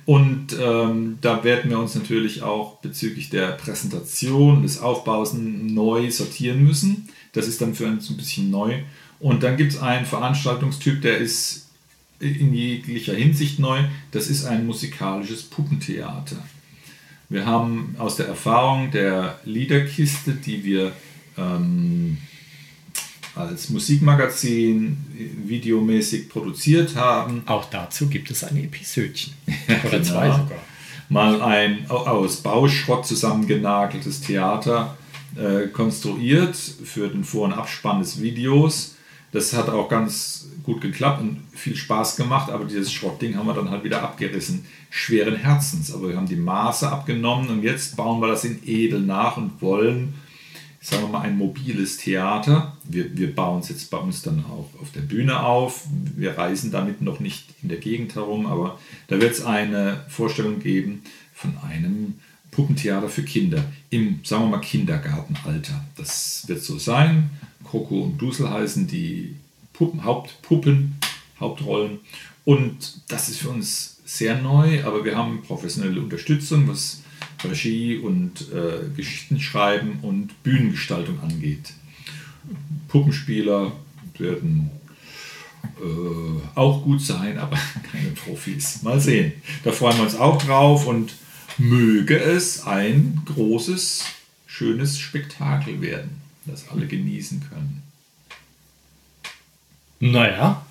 Und 0.05 0.55
ähm, 0.61 1.17
da 1.21 1.43
werden 1.43 1.71
wir 1.71 1.79
uns 1.79 1.95
natürlich 1.95 2.43
auch 2.43 2.77
bezüglich 2.77 3.31
der 3.31 3.53
Präsentation, 3.53 4.61
des 4.61 4.79
Aufbaus 4.79 5.33
neu 5.33 6.11
sortieren 6.11 6.63
müssen. 6.63 7.09
Das 7.33 7.47
ist 7.47 7.59
dann 7.61 7.73
für 7.73 7.87
uns 7.87 8.09
ein 8.09 8.17
bisschen 8.17 8.51
neu. 8.51 8.83
Und 9.19 9.41
dann 9.41 9.57
gibt 9.57 9.73
es 9.73 9.81
einen 9.81 10.05
Veranstaltungstyp, 10.05 11.01
der 11.01 11.17
ist 11.17 11.69
in 12.19 12.53
jeglicher 12.53 13.13
Hinsicht 13.13 13.59
neu. 13.59 13.79
Das 14.11 14.27
ist 14.27 14.45
ein 14.45 14.67
musikalisches 14.67 15.43
Puppentheater. 15.43 16.37
Wir 17.27 17.45
haben 17.47 17.95
aus 17.97 18.17
der 18.17 18.27
Erfahrung 18.27 18.91
der 18.91 19.39
Liederkiste, 19.45 20.33
die 20.33 20.63
wir 20.63 20.91
ähm, 21.37 22.17
als 23.35 23.69
Musikmagazin 23.69 24.97
videomäßig 25.45 26.29
produziert 26.29 26.95
haben. 26.95 27.43
Auch 27.45 27.65
dazu 27.65 28.07
gibt 28.07 28.31
es 28.31 28.43
ein 28.43 28.57
Episödchen. 28.57 29.33
Oder 29.67 29.77
genau. 29.91 30.03
zwei 30.03 30.27
sogar. 30.27 30.59
mal 31.09 31.41
ein 31.41 31.89
aus 31.89 32.37
Bauschrott 32.37 33.05
zusammengenageltes 33.05 34.21
Theater 34.21 34.97
äh, 35.35 35.67
konstruiert 35.67 36.55
für 36.55 37.09
den 37.09 37.23
Vor- 37.23 37.45
und 37.45 37.53
Abspann 37.53 37.99
des 37.99 38.21
Videos. 38.21 38.95
Das 39.31 39.53
hat 39.53 39.69
auch 39.69 39.89
ganz 39.89 40.47
gut 40.63 40.79
geklappt 40.79 41.21
und 41.21 41.41
viel 41.51 41.75
Spaß 41.75 42.15
gemacht, 42.15 42.49
aber 42.49 42.63
dieses 42.63 42.91
Schrottding 42.91 43.35
haben 43.35 43.47
wir 43.47 43.53
dann 43.53 43.69
halt 43.69 43.83
wieder 43.83 44.01
abgerissen. 44.01 44.65
Schweren 44.89 45.35
Herzens, 45.35 45.93
aber 45.93 46.09
wir 46.09 46.15
haben 46.15 46.27
die 46.27 46.37
Maße 46.37 46.89
abgenommen 46.89 47.49
und 47.49 47.61
jetzt 47.61 47.97
bauen 47.97 48.21
wir 48.21 48.27
das 48.27 48.45
in 48.45 48.61
edel 48.65 49.01
nach 49.01 49.35
und 49.35 49.61
wollen, 49.61 50.13
sagen 50.85 51.01
wir 51.01 51.09
mal, 51.09 51.21
ein 51.21 51.37
mobiles 51.37 51.97
Theater. 51.97 52.77
Wir, 52.83 53.17
wir 53.17 53.33
bauen 53.33 53.61
es 53.61 53.69
jetzt 53.69 53.89
bei 53.89 53.97
uns 53.97 54.21
dann 54.21 54.45
auch 54.45 54.69
auf 54.79 54.91
der 54.93 55.01
Bühne 55.01 55.43
auf. 55.43 55.83
Wir 56.15 56.37
reisen 56.37 56.71
damit 56.71 57.01
noch 57.01 57.19
nicht 57.19 57.45
in 57.63 57.69
der 57.69 57.79
Gegend 57.79 58.13
herum, 58.13 58.45
aber 58.45 58.79
da 59.07 59.19
wird 59.19 59.31
es 59.31 59.43
eine 59.43 60.05
Vorstellung 60.09 60.59
geben 60.59 61.01
von 61.33 61.57
einem 61.57 62.19
Puppentheater 62.51 63.09
für 63.09 63.23
Kinder 63.23 63.65
im, 63.89 64.19
sagen 64.23 64.43
wir 64.43 64.49
mal, 64.51 64.59
Kindergartenalter. 64.59 65.83
Das 65.97 66.47
wird 66.47 66.61
so 66.61 66.77
sein. 66.77 67.31
Coco 67.63 68.03
und 68.03 68.19
Dusel 68.19 68.51
heißen 68.51 68.85
die 68.85 69.35
Puppen, 69.73 70.03
Hauptpuppen, 70.03 70.99
Hauptrollen. 71.39 71.99
Und 72.45 73.01
das 73.07 73.27
ist 73.27 73.39
für 73.39 73.49
uns 73.49 74.01
sehr 74.05 74.39
neu, 74.39 74.83
aber 74.83 75.03
wir 75.03 75.17
haben 75.17 75.41
professionelle 75.41 75.99
Unterstützung, 75.99 76.67
was 76.67 77.01
Regie 77.49 77.97
und 77.97 78.51
äh, 78.51 78.89
Geschichtenschreiben 78.95 79.99
und 80.01 80.43
Bühnengestaltung 80.43 81.19
angeht. 81.21 81.73
Puppenspieler 82.87 83.71
werden 84.17 84.69
äh, 85.63 86.57
auch 86.57 86.83
gut 86.83 87.01
sein, 87.01 87.37
aber 87.37 87.57
keine 87.91 88.09
Profis. 88.09 88.81
Mal 88.83 88.99
sehen. 88.99 89.33
Da 89.63 89.71
freuen 89.71 89.97
wir 89.97 90.03
uns 90.03 90.15
auch 90.15 90.41
drauf 90.41 90.87
und 90.87 91.15
möge 91.57 92.19
es 92.19 92.65
ein 92.65 93.21
großes, 93.25 94.05
schönes 94.45 94.99
Spektakel 94.99 95.81
werden, 95.81 96.21
das 96.45 96.69
alle 96.69 96.87
genießen 96.87 97.43
können. 97.49 97.83
Naja, 99.99 100.64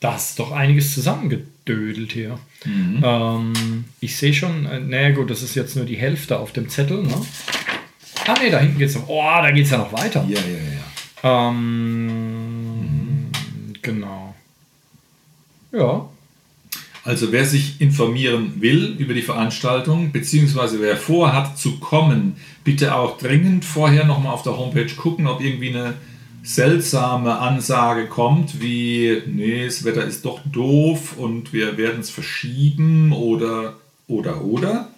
da 0.00 0.16
ist 0.16 0.38
doch 0.38 0.52
einiges 0.52 0.94
zusammengedödelt 0.94 2.12
hier. 2.12 2.38
Mhm. 2.64 3.02
Ähm, 3.02 3.84
ich 4.00 4.16
sehe 4.16 4.32
schon, 4.32 4.66
äh, 4.66 4.80
naja 4.80 5.10
gut, 5.10 5.30
das 5.30 5.42
ist 5.42 5.54
jetzt 5.54 5.76
nur 5.76 5.84
die 5.84 5.96
Hälfte 5.96 6.38
auf 6.38 6.52
dem 6.52 6.68
Zettel. 6.68 7.02
Ne? 7.02 7.14
Ah 8.26 8.34
ne, 8.40 8.50
da 8.50 8.60
hinten 8.60 8.78
geht 8.78 8.90
es 8.90 8.94
noch. 8.94 9.08
Oh, 9.08 9.22
da 9.22 9.50
geht 9.50 9.64
es 9.64 9.70
ja 9.70 9.78
noch 9.78 9.92
weiter. 9.92 10.24
Ja, 10.28 10.38
ja, 10.40 11.32
ja. 11.32 11.48
Ähm, 11.48 12.76
mhm. 12.80 13.30
Genau. 13.82 14.34
Ja. 15.72 16.08
Also 17.04 17.32
wer 17.32 17.46
sich 17.46 17.80
informieren 17.80 18.60
will 18.60 18.94
über 18.98 19.14
die 19.14 19.22
Veranstaltung, 19.22 20.12
beziehungsweise 20.12 20.80
wer 20.80 20.96
vorhat 20.96 21.58
zu 21.58 21.78
kommen, 21.78 22.36
bitte 22.64 22.94
auch 22.94 23.16
dringend 23.16 23.64
vorher 23.64 24.04
nochmal 24.04 24.34
auf 24.34 24.42
der 24.42 24.58
Homepage 24.58 24.94
gucken, 24.94 25.26
ob 25.26 25.40
irgendwie 25.40 25.70
eine 25.70 25.94
seltsame 26.48 27.38
Ansage 27.38 28.06
kommt, 28.06 28.60
wie, 28.62 29.22
nee, 29.26 29.66
das 29.66 29.84
Wetter 29.84 30.06
ist 30.06 30.24
doch 30.24 30.40
doof 30.50 31.18
und 31.18 31.52
wir 31.52 31.76
werden 31.76 32.00
es 32.00 32.08
verschieben 32.08 33.12
oder, 33.12 33.74
oder, 34.06 34.42
oder. 34.42 34.88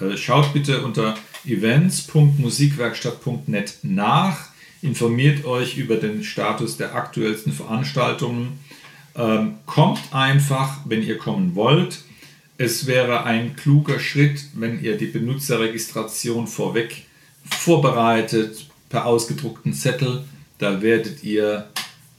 Äh, 0.00 0.16
schaut 0.16 0.52
bitte 0.52 0.82
unter 0.82 1.14
events.musikwerkstatt.net 1.44 3.78
nach, 3.82 4.48
informiert 4.82 5.44
euch 5.44 5.76
über 5.76 5.94
den 5.94 6.24
Status 6.24 6.76
der 6.76 6.96
aktuellsten 6.96 7.52
Veranstaltungen 7.52 8.58
ähm, 9.14 9.58
kommt 9.64 10.00
einfach, 10.10 10.80
wenn 10.86 11.04
ihr 11.04 11.18
kommen 11.18 11.54
wollt. 11.54 12.00
Es 12.58 12.88
wäre 12.88 13.22
ein 13.22 13.54
kluger 13.54 14.00
Schritt, 14.00 14.46
wenn 14.54 14.82
ihr 14.82 14.98
die 14.98 15.06
Benutzerregistration 15.06 16.48
vorweg 16.48 17.04
vorbereitet 17.44 18.66
per 18.88 19.06
ausgedruckten 19.06 19.72
Zettel. 19.72 20.24
Da 20.58 20.80
werdet 20.82 21.22
ihr, 21.22 21.68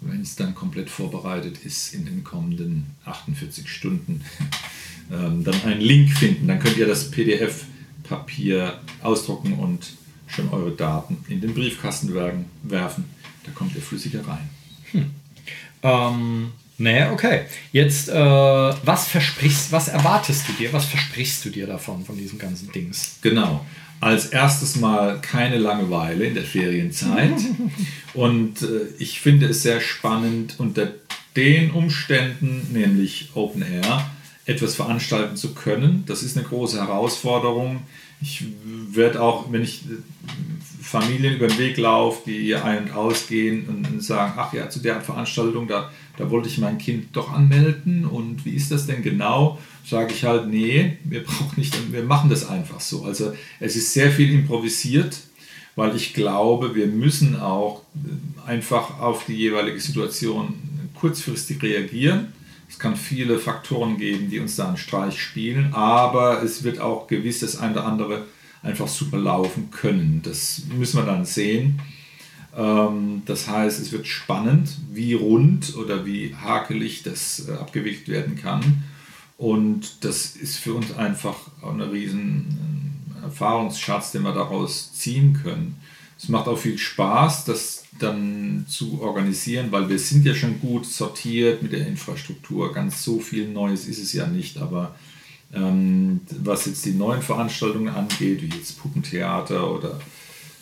wenn 0.01 0.21
es 0.21 0.35
dann 0.35 0.53
komplett 0.53 0.89
vorbereitet 0.89 1.65
ist, 1.65 1.93
in 1.93 2.05
den 2.05 2.23
kommenden 2.23 2.85
48 3.05 3.69
Stunden 3.69 4.23
ähm, 5.11 5.43
dann 5.43 5.61
einen 5.63 5.81
Link 5.81 6.11
finden. 6.11 6.47
Dann 6.47 6.59
könnt 6.59 6.77
ihr 6.77 6.87
das 6.87 7.09
PDF-Papier 7.11 8.79
ausdrucken 9.01 9.53
und 9.53 9.93
schon 10.27 10.49
eure 10.49 10.71
Daten 10.71 11.17
in 11.29 11.41
den 11.41 11.53
Briefkasten 11.53 12.13
werfen. 12.13 13.05
Da 13.43 13.51
kommt 13.53 13.75
ihr 13.75 13.81
flüssiger 13.81 14.27
rein. 14.27 14.49
Hm. 14.91 15.11
Ähm, 15.83 16.51
naja, 16.77 17.11
okay. 17.11 17.45
Jetzt, 17.71 18.09
äh, 18.09 18.13
was 18.13 19.07
versprichst, 19.07 19.71
was 19.71 19.87
erwartest 19.87 20.47
du 20.47 20.53
dir, 20.53 20.71
was 20.73 20.85
versprichst 20.85 21.43
du 21.45 21.49
dir 21.49 21.65
davon, 21.65 22.05
von 22.05 22.17
diesen 22.17 22.37
ganzen 22.37 22.71
Dings? 22.71 23.17
Genau. 23.21 23.65
Als 23.99 24.27
erstes 24.27 24.75
mal 24.75 25.19
keine 25.21 25.57
Langeweile 25.57 26.25
in 26.25 26.35
der 26.35 26.43
Ferienzeit. 26.43 27.33
Und 28.13 28.61
äh, 28.61 28.65
ich 28.99 29.19
finde 29.21 29.47
es 29.47 29.63
sehr 29.63 29.81
spannend, 29.81 30.55
unter 30.59 30.93
den 31.35 31.71
Umständen, 31.71 32.67
nämlich 32.71 33.31
Open 33.33 33.63
Air, 33.63 34.09
etwas 34.45 34.75
veranstalten 34.75 35.35
zu 35.35 35.53
können. 35.55 36.03
Das 36.05 36.21
ist 36.21 36.37
eine 36.37 36.45
große 36.45 36.79
Herausforderung. 36.79 37.81
Ich 38.21 38.45
werde 38.91 39.21
auch, 39.21 39.51
wenn 39.51 39.63
ich 39.63 39.83
äh, 39.85 39.95
Familien 40.81 41.35
über 41.35 41.47
den 41.47 41.57
Weg 41.57 41.77
laufe, 41.77 42.21
die 42.25 42.55
ein- 42.55 42.85
und 42.85 42.91
ausgehen 42.91 43.67
und 43.67 44.03
sagen, 44.03 44.33
ach 44.37 44.53
ja, 44.53 44.69
zu 44.69 44.79
der 44.79 45.01
Veranstaltung, 45.01 45.67
da 45.67 45.91
da 46.17 46.31
wollte 46.31 46.49
ich 46.49 46.57
mein 46.57 46.79
Kind 46.79 47.15
doch 47.15 47.31
anmelden 47.31 48.05
und 48.05 48.43
wie 48.43 48.55
ist 48.55 48.71
das 48.71 48.87
denn 48.87 49.03
genau? 49.03 49.59
Sage 49.85 50.13
ich 50.13 50.25
halt, 50.25 50.47
nee, 50.47 50.97
wir 51.03 51.23
brauchen 51.23 51.53
nicht, 51.57 51.75
wir 51.91 52.03
machen 52.03 52.29
das 52.29 52.49
einfach 52.49 52.81
so. 52.81 53.05
Also 53.05 53.33
es 53.59 53.75
ist 53.75 53.93
sehr 53.93 54.11
viel 54.11 54.31
improvisiert, 54.31 55.19
weil 55.75 55.95
ich 55.95 56.13
glaube, 56.13 56.75
wir 56.75 56.87
müssen 56.87 57.39
auch 57.39 57.83
äh, 57.95 58.49
einfach 58.49 58.99
auf 58.99 59.25
die 59.25 59.35
jeweilige 59.35 59.79
Situation 59.79 60.55
kurzfristig 60.95 61.61
reagieren. 61.61 62.33
Es 62.69 62.79
kann 62.79 62.95
viele 62.95 63.39
Faktoren 63.39 63.97
geben, 63.97 64.29
die 64.29 64.39
uns 64.39 64.55
da 64.55 64.67
einen 64.67 64.77
Streich 64.77 65.21
spielen, 65.21 65.73
aber 65.73 66.43
es 66.43 66.63
wird 66.63 66.79
auch 66.79 67.07
gewiss 67.07 67.39
das 67.39 67.57
eine 67.57 67.73
oder 67.73 67.85
andere 67.85 68.25
einfach 68.61 68.87
super 68.87 69.17
laufen 69.17 69.71
können. 69.71 70.21
Das 70.23 70.63
müssen 70.77 70.97
wir 70.97 71.05
dann 71.05 71.25
sehen. 71.25 71.79
Ähm, 72.55 73.21
das 73.25 73.47
heißt, 73.47 73.79
es 73.79 73.91
wird 73.91 74.07
spannend, 74.07 74.77
wie 74.91 75.13
rund 75.13 75.75
oder 75.77 76.05
wie 76.05 76.35
hakelig 76.35 77.03
das 77.03 77.47
äh, 77.47 77.53
abgewickelt 77.53 78.09
werden 78.09 78.35
kann. 78.35 78.83
Und 79.37 80.03
das 80.03 80.35
ist 80.35 80.57
für 80.57 80.73
uns 80.73 80.95
einfach 80.95 81.37
ein 81.61 81.79
riesen 81.81 83.05
Erfahrungsschatz, 83.21 84.11
den 84.11 84.23
wir 84.23 84.33
daraus 84.33 84.93
ziehen 84.93 85.39
können. 85.41 85.79
Es 86.17 86.29
macht 86.29 86.47
auch 86.47 86.57
viel 86.57 86.77
Spaß, 86.77 87.45
das 87.45 87.83
dann 87.99 88.65
zu 88.67 89.01
organisieren, 89.01 89.71
weil 89.71 89.87
wir 89.89 89.99
sind 89.99 90.25
ja 90.25 90.33
schon 90.33 90.59
gut 90.59 90.85
sortiert 90.85 91.61
mit 91.61 91.73
der 91.73 91.87
Infrastruktur. 91.87 92.73
Ganz 92.73 93.03
so 93.03 93.19
viel 93.19 93.47
Neues 93.47 93.87
ist 93.87 94.01
es 94.01 94.13
ja 94.13 94.27
nicht, 94.27 94.57
aber 94.57 94.95
ähm, 95.53 96.21
was 96.43 96.65
jetzt 96.65 96.85
die 96.85 96.93
neuen 96.93 97.21
Veranstaltungen 97.21 97.89
angeht, 97.89 98.41
wie 98.41 98.55
jetzt 98.55 98.79
Puppentheater 98.79 99.71
oder 99.71 99.99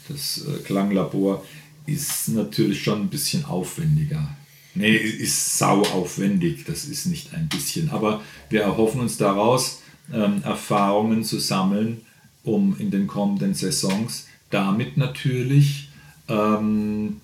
das 0.07 0.45
äh, 0.45 0.59
Klanglabor, 0.63 1.43
ist 1.85 2.29
natürlich 2.29 2.83
schon 2.83 3.01
ein 3.01 3.09
bisschen 3.09 3.45
aufwendiger. 3.45 4.35
Nee, 4.73 4.95
ist 4.97 5.57
sau 5.57 5.81
aufwendig, 5.83 6.65
das 6.65 6.85
ist 6.85 7.05
nicht 7.05 7.33
ein 7.33 7.47
bisschen. 7.47 7.89
Aber 7.91 8.21
wir 8.49 8.61
erhoffen 8.61 8.99
uns 8.99 9.17
daraus, 9.17 9.81
ähm, 10.13 10.43
Erfahrungen 10.43 11.23
zu 11.23 11.39
sammeln, 11.39 12.01
um 12.43 12.75
in 12.77 12.91
den 12.91 13.07
kommenden 13.07 13.53
Saisons 13.53 14.27
damit 14.55 14.95
natürlich 14.95 15.89
ähm, 16.29 17.17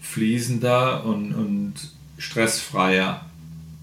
fließender 0.00 1.04
und, 1.04 1.32
und 1.32 1.74
stressfreier 2.18 3.24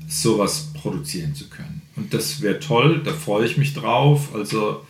sowas 0.09 0.73
produzieren 0.73 1.33
zu 1.33 1.47
können. 1.47 1.81
Und 1.95 2.13
das 2.13 2.41
wäre 2.41 2.59
toll, 2.59 3.01
da 3.03 3.13
freue 3.13 3.45
ich 3.45 3.55
mich 3.55 3.73
drauf. 3.73 4.35
Also 4.35 4.85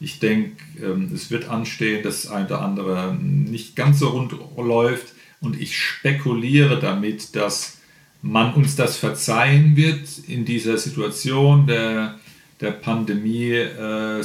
ich 0.00 0.20
denke, 0.20 0.56
ähm, 0.82 1.10
es 1.14 1.30
wird 1.30 1.50
anstehen, 1.50 2.02
dass 2.02 2.28
ein 2.28 2.46
oder 2.46 2.62
andere 2.62 3.14
nicht 3.14 3.76
ganz 3.76 3.98
so 3.98 4.08
rund 4.08 4.34
läuft 4.56 5.12
und 5.42 5.60
ich 5.60 5.78
spekuliere 5.78 6.80
damit, 6.80 7.36
dass 7.36 7.76
man 8.22 8.54
uns 8.54 8.74
das 8.74 8.96
verzeihen 8.96 9.76
wird 9.76 10.08
in 10.26 10.46
dieser 10.46 10.78
Situation 10.78 11.66
der, 11.66 12.18
der 12.60 12.72
Pandemie, 12.72 13.52
äh, 13.52 14.22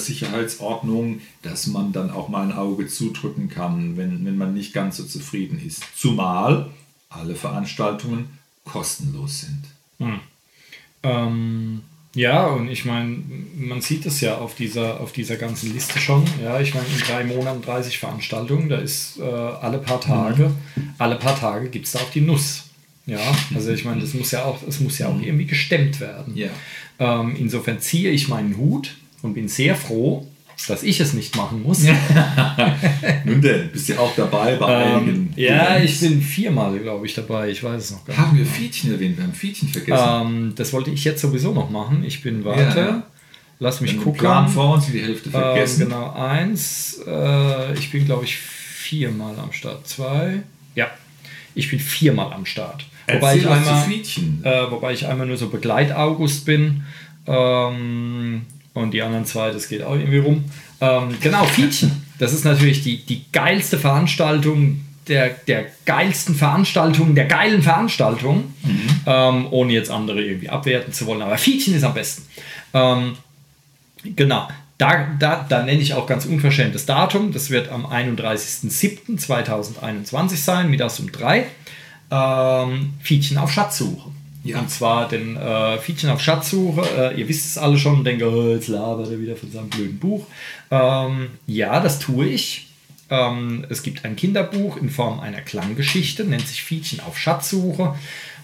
dass 1.42 1.68
man 1.68 1.92
dann 1.92 2.12
auch 2.12 2.30
mal 2.30 2.44
ein 2.44 2.54
Auge 2.54 2.88
zudrücken 2.88 3.50
kann, 3.50 3.98
wenn, 3.98 4.26
wenn 4.26 4.38
man 4.38 4.54
nicht 4.54 4.74
ganz 4.74 4.98
so 4.98 5.04
zufrieden 5.04 5.62
ist. 5.66 5.84
Zumal 5.96 6.70
alle 7.10 7.36
Veranstaltungen 7.36 8.38
kostenlos 8.66 9.42
sind. 9.42 9.64
Hm. 10.00 10.20
Ähm 11.04 11.82
ja, 12.16 12.46
und 12.46 12.70
ich 12.70 12.86
meine, 12.86 13.18
man 13.56 13.82
sieht 13.82 14.06
es 14.06 14.22
ja 14.22 14.38
auf 14.38 14.54
dieser, 14.54 15.00
auf 15.00 15.14
dieser 15.14 15.36
ganzen 15.36 15.74
Liste 15.74 15.98
schon. 15.98 16.24
Ja, 16.44 16.60
ich 16.60 16.76
meine, 16.76 16.86
in 16.86 17.00
drei 17.00 17.24
Monaten 17.24 17.64
30 17.64 17.98
Veranstaltungen, 17.98 18.70
da 18.70 18.78
ist 18.78 19.18
äh, 19.18 19.24
alle 19.24 19.80
paar 19.80 20.00
Tage, 20.00 20.52
mhm. 20.76 20.94
alle 21.00 21.16
paar 21.16 21.40
Tage 21.40 21.70
gibt 21.70 21.88
es 21.88 21.94
da 21.94 22.00
auch 22.00 22.12
die 22.12 22.22
Nuss. 22.22 22.66
Ja, 23.06 23.20
also 23.54 23.72
ich 23.72 23.84
meine, 23.84 24.00
das 24.02 24.14
muss 24.14 24.32
ja 24.32 24.46
auch, 24.46 24.60
es 24.68 24.80
muss 24.80 24.98
ja 24.98 25.08
auch 25.10 25.22
irgendwie 25.22 25.46
gestemmt 25.46 26.00
werden. 26.00 26.36
Ja. 26.38 26.50
Ähm, 27.00 27.36
insofern 27.38 27.80
ziehe 27.80 28.12
ich 28.12 28.28
meinen 28.30 28.56
Hut 28.58 28.96
und 29.22 29.34
bin 29.34 29.48
sehr 29.50 29.76
froh, 29.76 30.26
dass 30.68 30.84
ich 30.84 31.00
es 31.02 31.14
nicht 31.14 31.36
machen 31.36 31.64
muss. 31.64 31.84
Nun 33.26 33.42
denn, 33.42 33.70
bist 33.72 33.90
du 33.90 33.98
auch 34.00 34.16
dabei 34.16 34.56
bei 34.56 34.84
Ähm, 34.84 34.96
einigen? 34.98 35.34
ja, 35.36 35.76
Events? 35.78 36.02
ich 36.02 36.10
bin 36.10 36.22
viermal, 36.22 36.78
glaube 36.80 37.06
ich, 37.06 37.14
dabei. 37.14 37.50
Ich 37.50 37.64
weiß 37.64 37.84
es 37.84 37.92
noch 37.92 38.06
gar 38.06 38.14
nicht. 38.14 38.18
Haben 38.26 38.38
wir 38.38 38.46
Fietchen 38.46 38.92
erwähnt? 38.94 39.18
Wir 39.18 39.24
haben 39.26 39.34
Fietchen 39.34 39.68
vergessen. 39.70 40.04
Ähm, 40.08 40.54
das 40.56 40.72
wollte 40.74 40.92
ich 40.92 41.04
jetzt 41.04 41.22
sowieso 41.22 41.54
noch 41.54 41.70
machen. 41.70 42.04
Ich 42.06 42.22
bin, 42.22 42.46
warte, 42.46 42.80
Ja. 42.80 43.04
lass 43.60 43.82
mich 43.82 43.98
gucken. 43.98 44.20
Plan 44.20 44.48
vor 44.48 44.76
uns, 44.76 44.86
die 44.86 45.02
Hälfte 45.02 45.26
Ähm, 45.30 45.32
vergessen. 45.34 45.86
genau, 45.86 46.14
eins. 46.14 47.00
Äh, 47.06 47.74
ich 47.78 47.92
bin, 47.92 48.06
glaube 48.06 48.24
ich, 48.26 48.38
viermal 48.38 49.38
am 49.40 49.52
Start. 49.52 49.88
Zwei. 49.88 50.44
Ja, 50.76 50.88
ich 51.56 51.70
bin 51.70 51.80
viermal 51.80 52.32
am 52.32 52.46
Start. 52.46 52.86
Wobei 53.12 53.38
ich, 53.38 53.48
einmal, 53.48 53.90
äh, 54.44 54.72
wobei 54.72 54.94
ich 54.94 55.08
einmal 55.08 55.28
nur 55.28 55.38
so 55.38 55.50
Begleit-August 55.50 56.46
bin. 56.46 56.84
Ähm, 57.28 58.44
und 58.74 58.92
die 58.92 59.02
anderen 59.02 59.26
zwei, 59.26 59.52
das 59.52 59.68
geht 59.68 59.84
auch 59.84 59.96
irgendwie 59.96 60.20
rum. 60.20 60.46
Ähm, 60.82 61.16
genau, 61.22 61.46
Fietchen. 61.46 62.04
Das 62.20 62.34
ist 62.34 62.46
natürlich 62.46 62.84
die, 62.84 63.06
die 63.06 63.26
geilste 63.32 63.78
Veranstaltung 63.78 64.82
der, 65.08 65.32
der 65.48 65.66
geilsten 65.86 66.34
Veranstaltungen, 66.34 67.14
der 67.14 67.26
geilen 67.26 67.62
Veranstaltung, 67.62 68.54
ähm, 69.06 69.48
ohne 69.52 69.74
jetzt 69.74 69.92
andere 69.92 70.22
irgendwie 70.22 70.50
abwerten 70.50 70.94
zu 70.94 71.06
wollen. 71.06 71.22
Aber 71.22 71.38
Fietchen 71.38 71.76
ist 71.76 71.84
am 71.84 71.94
besten. 71.94 72.24
Ähm, 72.74 73.14
Genau. 74.04 74.48
Da, 74.78 75.08
da, 75.20 75.46
da 75.48 75.64
nenne 75.64 75.82
ich 75.82 75.94
auch 75.94 76.08
ganz 76.08 76.26
unverschämt 76.26 76.76
das 76.76 76.86
Datum. 76.86 77.32
Das 77.32 77.50
wird 77.50 77.70
am 77.70 77.86
31.07.2021 77.86 80.36
sein, 80.36 80.70
mittags 80.70 81.00
um 81.00 81.10
drei. 81.12 81.46
Ähm, 82.14 82.94
Fietchen 83.02 83.40
auf 83.40 83.52
Schatzsuche. 83.52 84.12
Ja. 84.44 84.60
Und 84.60 84.70
zwar 84.70 85.08
den 85.08 85.36
äh, 85.36 85.80
Fietchen 85.80 86.10
auf 86.12 86.22
Schatzsuche. 86.22 86.82
Äh, 86.98 87.20
ihr 87.20 87.28
wisst 87.28 87.46
es 87.46 87.58
alle 87.58 87.78
schon 87.78 88.00
und 88.00 88.04
denkt, 88.04 88.22
oh, 88.22 88.52
jetzt 88.52 88.68
labert 88.68 89.10
er 89.10 89.20
wieder 89.20 89.36
von 89.36 89.52
seinem 89.52 89.70
blöden 89.70 89.98
Buch. 89.98 90.28
Ähm, 90.70 91.30
ja, 91.48 91.80
das 91.80 92.00
tue 92.00 92.28
ich. 92.28 92.68
Ähm, 93.10 93.66
es 93.70 93.82
gibt 93.82 94.06
ein 94.06 94.16
Kinderbuch 94.16 94.78
in 94.78 94.90
Form 94.90 95.22
einer 95.22 95.42
Klanggeschichte, 95.42 96.24
nennt 96.24 96.48
sich 96.48 96.62
Fietchen 96.62 97.00
auf 97.00 97.18
Schatzsuche. 97.18 97.96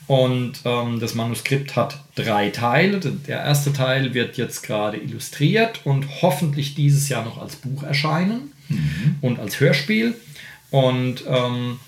Und 0.08 0.54
ähm, 0.66 1.00
das 1.00 1.14
Manuskript 1.14 1.76
hat 1.76 2.00
drei 2.16 2.50
Teile. 2.50 3.00
Der 3.00 3.42
erste 3.42 3.72
Teil 3.74 4.16
wird 4.16 4.38
jetzt 4.38 4.64
gerade 4.64 4.98
illustriert 4.98 5.82
und 5.84 6.24
hoffentlich 6.24 6.74
dieses 6.74 7.10
Jahr 7.10 7.24
noch 7.24 7.40
als 7.40 7.58
Buch 7.58 7.84
erscheinen 7.84 8.52
und 9.22 9.40
als 9.40 9.60
Hörspiel. 9.60 10.16
Und, 10.72 11.24
ähm, 11.28 11.80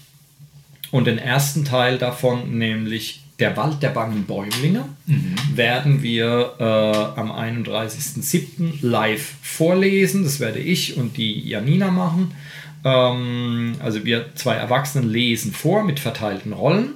und 0.91 1.07
den 1.07 1.17
ersten 1.17 1.65
Teil 1.65 1.97
davon, 1.97 2.57
nämlich 2.57 3.23
Der 3.39 3.57
Wald 3.57 3.81
der 3.81 3.89
bangen 3.89 4.25
Bäumlinge, 4.25 4.85
werden 5.55 6.03
wir 6.03 6.53
äh, 6.59 7.19
am 7.19 7.31
31.07. 7.31 8.73
live 8.81 9.33
vorlesen. 9.41 10.23
Das 10.23 10.39
werde 10.39 10.59
ich 10.59 10.95
und 10.97 11.17
die 11.17 11.49
Janina 11.49 11.89
machen. 11.89 12.33
Ähm, 12.83 13.75
also 13.79 14.05
wir 14.05 14.35
zwei 14.35 14.55
Erwachsenen 14.55 15.09
lesen 15.09 15.53
vor 15.53 15.83
mit 15.83 15.99
verteilten 15.99 16.53
Rollen. 16.53 16.93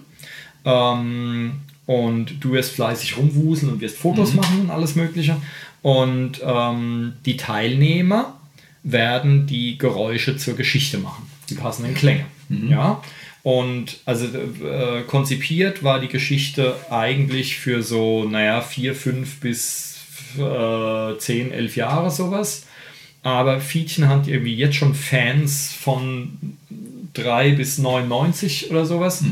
Ähm, 0.65 1.61
und 1.87 2.43
du 2.43 2.51
wirst 2.51 2.71
fleißig 2.73 3.17
rumwuseln 3.17 3.71
und 3.71 3.81
wirst 3.81 3.97
Fotos 3.97 4.33
machen 4.33 4.61
und 4.61 4.69
alles 4.69 4.95
Mögliche. 4.95 5.37
Und 5.81 6.41
ähm, 6.43 7.13
die 7.25 7.37
Teilnehmer 7.37 8.39
werden 8.83 9.47
die 9.47 9.77
Geräusche 9.77 10.37
zur 10.37 10.55
Geschichte 10.55 10.97
machen, 10.97 11.27
die 11.49 11.55
passenden 11.55 11.93
Klänge. 11.93 12.25
Ja? 12.69 13.01
Und 13.45 13.99
also 14.05 14.25
äh, 14.25 15.03
konzipiert 15.03 15.83
war 15.83 15.99
die 15.99 16.07
Geschichte 16.07 16.75
eigentlich 16.89 17.57
für 17.57 17.83
so, 17.83 18.23
naja, 18.23 18.59
vier, 18.61 18.95
fünf 18.95 19.39
bis 19.39 19.99
äh, 20.39 21.15
zehn, 21.19 21.51
elf 21.51 21.75
Jahre 21.75 22.09
sowas. 22.09 22.65
Aber 23.21 23.61
Fietchen 23.61 24.09
hat 24.09 24.27
irgendwie 24.27 24.55
jetzt 24.55 24.77
schon 24.77 24.95
Fans 24.95 25.71
von 25.71 26.57
3 27.13 27.51
bis 27.51 27.77
99 27.77 28.71
oder 28.71 28.87
sowas. 28.87 29.23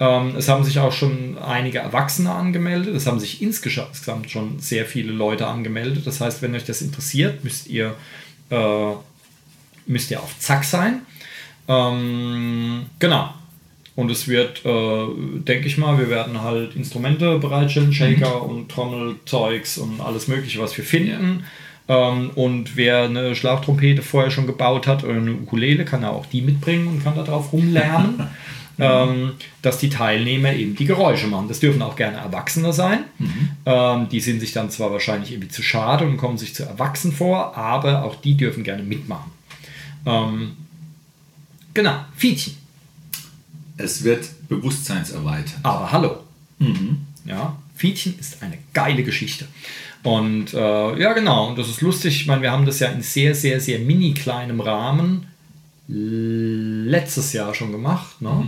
Ähm, 0.00 0.34
es 0.36 0.48
haben 0.48 0.64
sich 0.64 0.80
auch 0.80 0.92
schon 0.92 1.38
einige 1.38 1.78
Erwachsene 1.78 2.32
angemeldet. 2.32 2.96
Es 2.96 3.06
haben 3.06 3.20
sich 3.20 3.42
insgesamt 3.42 4.28
schon 4.28 4.58
sehr 4.58 4.86
viele 4.86 5.12
Leute 5.12 5.46
angemeldet. 5.46 6.04
Das 6.04 6.20
heißt, 6.20 6.42
wenn 6.42 6.56
euch 6.56 6.64
das 6.64 6.82
interessiert, 6.82 7.44
müsst 7.44 7.68
ihr, 7.68 7.94
äh, 8.50 8.92
müsst 9.86 10.10
ihr 10.10 10.20
auf 10.20 10.36
Zack 10.40 10.64
sein. 10.64 11.02
Ähm, 11.68 12.86
genau. 12.98 13.32
Und 13.94 14.10
es 14.10 14.26
wird, 14.26 14.64
äh, 14.64 15.06
denke 15.40 15.66
ich 15.66 15.76
mal, 15.76 15.98
wir 15.98 16.08
werden 16.08 16.42
halt 16.42 16.74
Instrumente 16.76 17.38
bereitstellen, 17.38 17.92
Shaker 17.92 18.42
und 18.42 18.70
Trommelzeugs 18.70 19.76
und 19.78 20.00
alles 20.00 20.28
Mögliche, 20.28 20.60
was 20.60 20.76
wir 20.76 20.84
finden. 20.84 21.44
Ähm, 21.88 22.30
und 22.34 22.76
wer 22.76 23.04
eine 23.04 23.34
Schlaftrompete 23.34 24.02
vorher 24.02 24.30
schon 24.30 24.46
gebaut 24.46 24.86
hat 24.86 25.04
oder 25.04 25.14
eine 25.14 25.32
Ukulele, 25.32 25.84
kann 25.84 26.04
auch 26.04 26.26
die 26.26 26.40
mitbringen 26.40 26.88
und 26.88 27.04
kann 27.04 27.16
da 27.16 27.22
drauf 27.22 27.52
rumlernen. 27.52 28.28
ähm, 28.78 29.32
dass 29.60 29.78
die 29.78 29.90
Teilnehmer 29.90 30.52
eben 30.52 30.74
die 30.74 30.86
Geräusche 30.86 31.26
machen. 31.26 31.48
Das 31.48 31.60
dürfen 31.60 31.82
auch 31.82 31.96
gerne 31.96 32.18
Erwachsene 32.18 32.72
sein. 32.72 33.04
Ähm, 33.66 34.08
die 34.08 34.20
sind 34.20 34.40
sich 34.40 34.52
dann 34.52 34.70
zwar 34.70 34.90
wahrscheinlich 34.92 35.32
irgendwie 35.32 35.50
zu 35.50 35.62
schade 35.62 36.04
und 36.06 36.16
kommen 36.16 36.38
sich 36.38 36.54
zu 36.54 36.64
erwachsen 36.64 37.12
vor, 37.12 37.56
aber 37.56 38.04
auch 38.04 38.16
die 38.16 38.36
dürfen 38.36 38.64
gerne 38.64 38.82
mitmachen. 38.82 39.30
Ähm, 40.06 40.52
genau, 41.74 41.96
Fietchen. 42.16 42.61
Es 43.76 44.04
wird 44.04 44.28
bewusstseinserweitert. 44.48 45.58
Aber 45.62 45.90
hallo. 45.92 46.16
Ja, 47.24 47.56
Fietchen 47.74 48.18
ist 48.18 48.42
eine 48.42 48.58
geile 48.72 49.02
Geschichte. 49.02 49.46
Und 50.02 50.52
äh, 50.54 51.00
ja, 51.00 51.12
genau, 51.12 51.48
und 51.48 51.58
das 51.58 51.68
ist 51.68 51.80
lustig. 51.80 52.16
Ich 52.20 52.26
meine, 52.26 52.42
wir 52.42 52.50
haben 52.52 52.66
das 52.66 52.80
ja 52.80 52.88
in 52.88 53.02
sehr, 53.02 53.34
sehr, 53.34 53.60
sehr 53.60 53.78
mini 53.78 54.14
kleinem 54.14 54.60
Rahmen 54.60 55.26
letztes 55.88 57.32
Jahr 57.32 57.54
schon 57.54 57.72
gemacht. 57.72 58.20
Ne? 58.20 58.46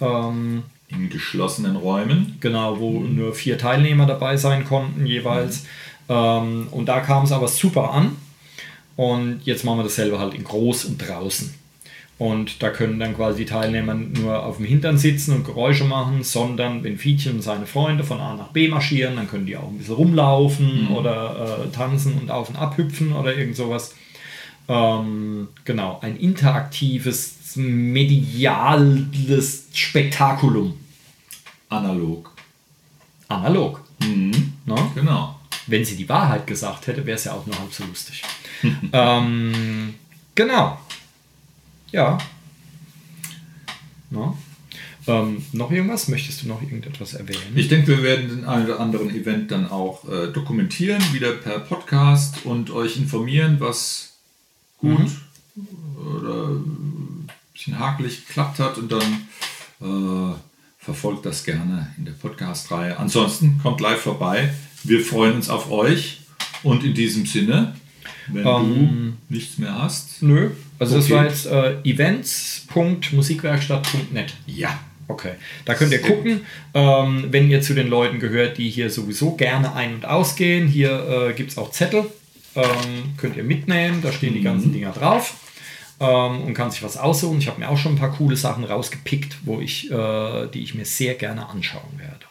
Ähm, 0.00 0.62
In 0.88 1.10
geschlossenen 1.10 1.76
Räumen. 1.76 2.36
genau, 2.40 2.78
wo 2.78 3.00
nur 3.00 3.34
vier 3.34 3.58
Teilnehmer 3.58 4.06
dabei 4.06 4.36
sein 4.36 4.64
konnten 4.64 5.06
jeweils. 5.06 5.64
Ähm, 6.08 6.68
und 6.70 6.86
da 6.86 7.00
kam 7.00 7.24
es 7.24 7.32
aber 7.32 7.48
super 7.48 7.92
an. 7.92 8.16
Und 8.96 9.40
jetzt 9.44 9.64
machen 9.64 9.78
wir 9.78 9.84
dasselbe 9.84 10.18
halt 10.18 10.34
in 10.34 10.44
groß 10.44 10.84
und 10.86 10.98
draußen. 10.98 11.52
Und 12.16 12.62
da 12.62 12.70
können 12.70 13.00
dann 13.00 13.16
quasi 13.16 13.44
die 13.44 13.50
Teilnehmer 13.50 13.94
nur 13.94 14.44
auf 14.44 14.58
dem 14.58 14.66
Hintern 14.66 14.98
sitzen 14.98 15.34
und 15.34 15.44
Geräusche 15.44 15.84
machen, 15.84 16.22
sondern 16.22 16.84
wenn 16.84 16.96
Fietchen 16.96 17.34
und 17.34 17.42
seine 17.42 17.66
Freunde 17.66 18.04
von 18.04 18.20
A 18.20 18.34
nach 18.34 18.48
B 18.48 18.68
marschieren, 18.68 19.16
dann 19.16 19.28
können 19.28 19.46
die 19.46 19.56
auch 19.56 19.68
ein 19.68 19.78
bisschen 19.78 19.96
rumlaufen 19.96 20.88
oder 20.88 21.64
äh, 21.64 21.74
tanzen 21.74 22.14
und 22.14 22.30
auf 22.30 22.48
und 22.48 22.56
ab 22.56 22.78
hüpfen 22.78 23.12
oder 23.12 23.36
irgend 23.36 23.56
sowas. 23.56 23.94
Ähm, 24.68 25.48
genau, 25.64 25.98
ein 26.02 26.16
interaktives, 26.16 27.56
mediales 27.56 29.66
Spektakulum. 29.72 30.74
Analog. 31.68 32.32
Analog. 33.28 33.80
Mhm. 34.00 34.52
Ne? 34.64 34.76
Genau. 34.94 35.38
Wenn 35.66 35.84
sie 35.84 35.96
die 35.96 36.08
Wahrheit 36.08 36.46
gesagt 36.46 36.86
hätte, 36.86 37.04
wäre 37.06 37.16
es 37.16 37.24
ja 37.24 37.32
auch 37.32 37.46
nur 37.46 37.58
halb 37.58 37.72
so 37.72 37.84
lustig. 37.84 38.22
ähm, 38.92 39.94
genau. 40.34 40.78
Ja. 41.94 42.18
Na? 44.10 44.36
Ähm, 45.06 45.44
noch 45.52 45.70
irgendwas? 45.70 46.08
Möchtest 46.08 46.42
du 46.42 46.48
noch 46.48 46.60
irgendetwas 46.60 47.14
erwähnen? 47.14 47.52
Ich 47.54 47.68
denke, 47.68 47.86
wir 47.86 48.02
werden 48.02 48.28
den 48.30 48.44
einen 48.46 48.64
oder 48.66 48.80
anderen 48.80 49.14
Event 49.14 49.52
dann 49.52 49.70
auch 49.70 50.08
äh, 50.08 50.32
dokumentieren, 50.32 51.00
wieder 51.12 51.30
per 51.34 51.60
Podcast 51.60 52.44
und 52.46 52.70
euch 52.72 52.96
informieren, 52.96 53.60
was 53.60 54.14
gut 54.78 55.08
oder 56.18 56.48
ein 56.48 57.28
bisschen 57.52 57.78
hakelig 57.78 58.26
geklappt 58.26 58.58
hat 58.58 58.76
und 58.76 58.90
dann 58.90 59.28
äh, 59.80 60.34
verfolgt 60.78 61.26
das 61.26 61.44
gerne 61.44 61.94
in 61.96 62.06
der 62.06 62.12
Podcast-Reihe. 62.14 62.98
Ansonsten 62.98 63.60
kommt 63.62 63.80
live 63.80 64.00
vorbei. 64.00 64.52
Wir 64.82 65.00
freuen 65.04 65.34
uns 65.36 65.48
auf 65.48 65.70
euch 65.70 66.22
und 66.64 66.82
in 66.82 66.92
diesem 66.94 67.24
Sinne, 67.24 67.76
wenn 68.26 68.44
Ähm, 68.44 69.16
du 69.28 69.34
nichts 69.34 69.58
mehr 69.58 69.80
hast. 69.80 70.22
Nö. 70.22 70.50
Also 70.78 70.96
das 70.96 71.04
Okay. 71.06 71.14
war 71.14 71.24
jetzt 71.24 71.46
äh, 71.46 71.76
events.musikwerkstatt.net. 71.84 74.34
Ja. 74.46 74.78
Okay, 75.06 75.32
da 75.66 75.74
könnt 75.74 75.92
ihr 75.92 76.00
gucken, 76.00 76.46
ähm, 76.72 77.26
wenn 77.30 77.50
ihr 77.50 77.60
zu 77.60 77.74
den 77.74 77.88
Leuten 77.88 78.20
gehört, 78.20 78.56
die 78.56 78.70
hier 78.70 78.88
sowieso 78.88 79.32
gerne 79.36 79.74
ein- 79.74 79.96
und 79.96 80.06
ausgehen. 80.06 80.66
Hier 80.66 81.28
äh, 81.28 81.34
gibt 81.34 81.50
es 81.50 81.58
auch 81.58 81.70
Zettel, 81.72 82.06
ähm, 82.54 82.64
könnt 83.18 83.36
ihr 83.36 83.44
mitnehmen, 83.44 84.00
da 84.00 84.10
stehen 84.12 84.32
die 84.32 84.40
ganzen 84.40 84.72
Dinger 84.72 84.92
drauf 84.92 85.34
ähm, 86.00 86.40
und 86.44 86.54
kann 86.54 86.70
sich 86.70 86.82
was 86.82 86.96
aussuchen. 86.96 87.36
Ich 87.38 87.48
habe 87.48 87.60
mir 87.60 87.68
auch 87.68 87.76
schon 87.76 87.92
ein 87.92 87.98
paar 87.98 88.14
coole 88.14 88.36
Sachen 88.36 88.64
rausgepickt, 88.64 89.36
wo 89.44 89.60
ich, 89.60 89.90
äh, 89.90 90.46
die 90.54 90.62
ich 90.62 90.74
mir 90.74 90.86
sehr 90.86 91.12
gerne 91.14 91.50
anschauen 91.50 91.98
werde. 91.98 92.24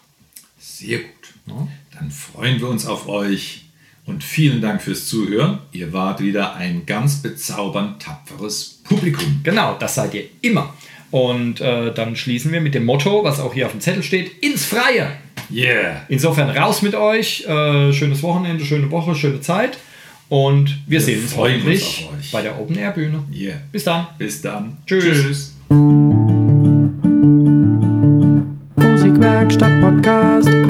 Sehr 0.60 0.98
gut. 0.98 1.12
Ja. 1.46 1.68
Dann 2.00 2.10
freuen 2.10 2.60
wir 2.60 2.70
uns 2.70 2.88
auf 2.88 3.08
euch 3.08 3.66
und 4.06 4.24
vielen 4.24 4.62
Dank 4.62 4.82
fürs 4.82 5.08
Zuhören. 5.08 5.60
Ihr 5.72 5.94
wart 5.94 6.20
wieder 6.20 6.56
ein 6.56 6.86
ganz 6.86 7.22
bezaubernd 7.22 8.02
tapferes 8.02 8.82
Publikum. 8.84 9.42
Genau, 9.44 9.76
das 9.80 9.96
seid 9.96 10.14
ihr 10.14 10.26
immer. 10.42 10.74
Und 11.12 11.62
äh, 11.62 11.94
dann 11.94 12.16
schließen 12.16 12.52
wir 12.52 12.60
mit 12.60 12.74
dem 12.74 12.86
Motto, 12.86 13.24
was 13.24 13.40
auch 13.40 13.54
hier 13.54 13.68
auf 13.68 13.72
dem 13.72 13.82
Zettel 13.82 14.02
steht, 14.02 14.44
ins 14.44 14.66
Freie. 14.66 15.12
Yeah. 15.52 16.02
Insofern 16.10 16.50
raus 16.50 16.82
mit 16.82 16.96
euch. 16.96 17.46
Äh, 17.48 17.94
schönes 17.94 18.24
Wochenende, 18.24 18.66
schöne 18.66 18.90
Woche, 18.90 19.14
schöne 19.14 19.40
Zeit. 19.42 19.78
Und 20.30 20.80
wir, 20.88 21.00
sehen 21.00 21.22
uns 21.22 21.38
hoffentlich 21.38 22.10
bei 22.32 22.42
der 22.42 22.60
Open 22.60 22.76
Air 22.76 22.92
Bühne. 22.92 23.24
Yeah. 23.32 23.58
Bis 23.72 23.84
dann. 23.84 24.08
Bis 24.18 24.42
dann. 24.42 24.78
Tschüss. 24.88 25.54
Musikwerkstatt 28.76 29.82
Podcast. 29.82 30.63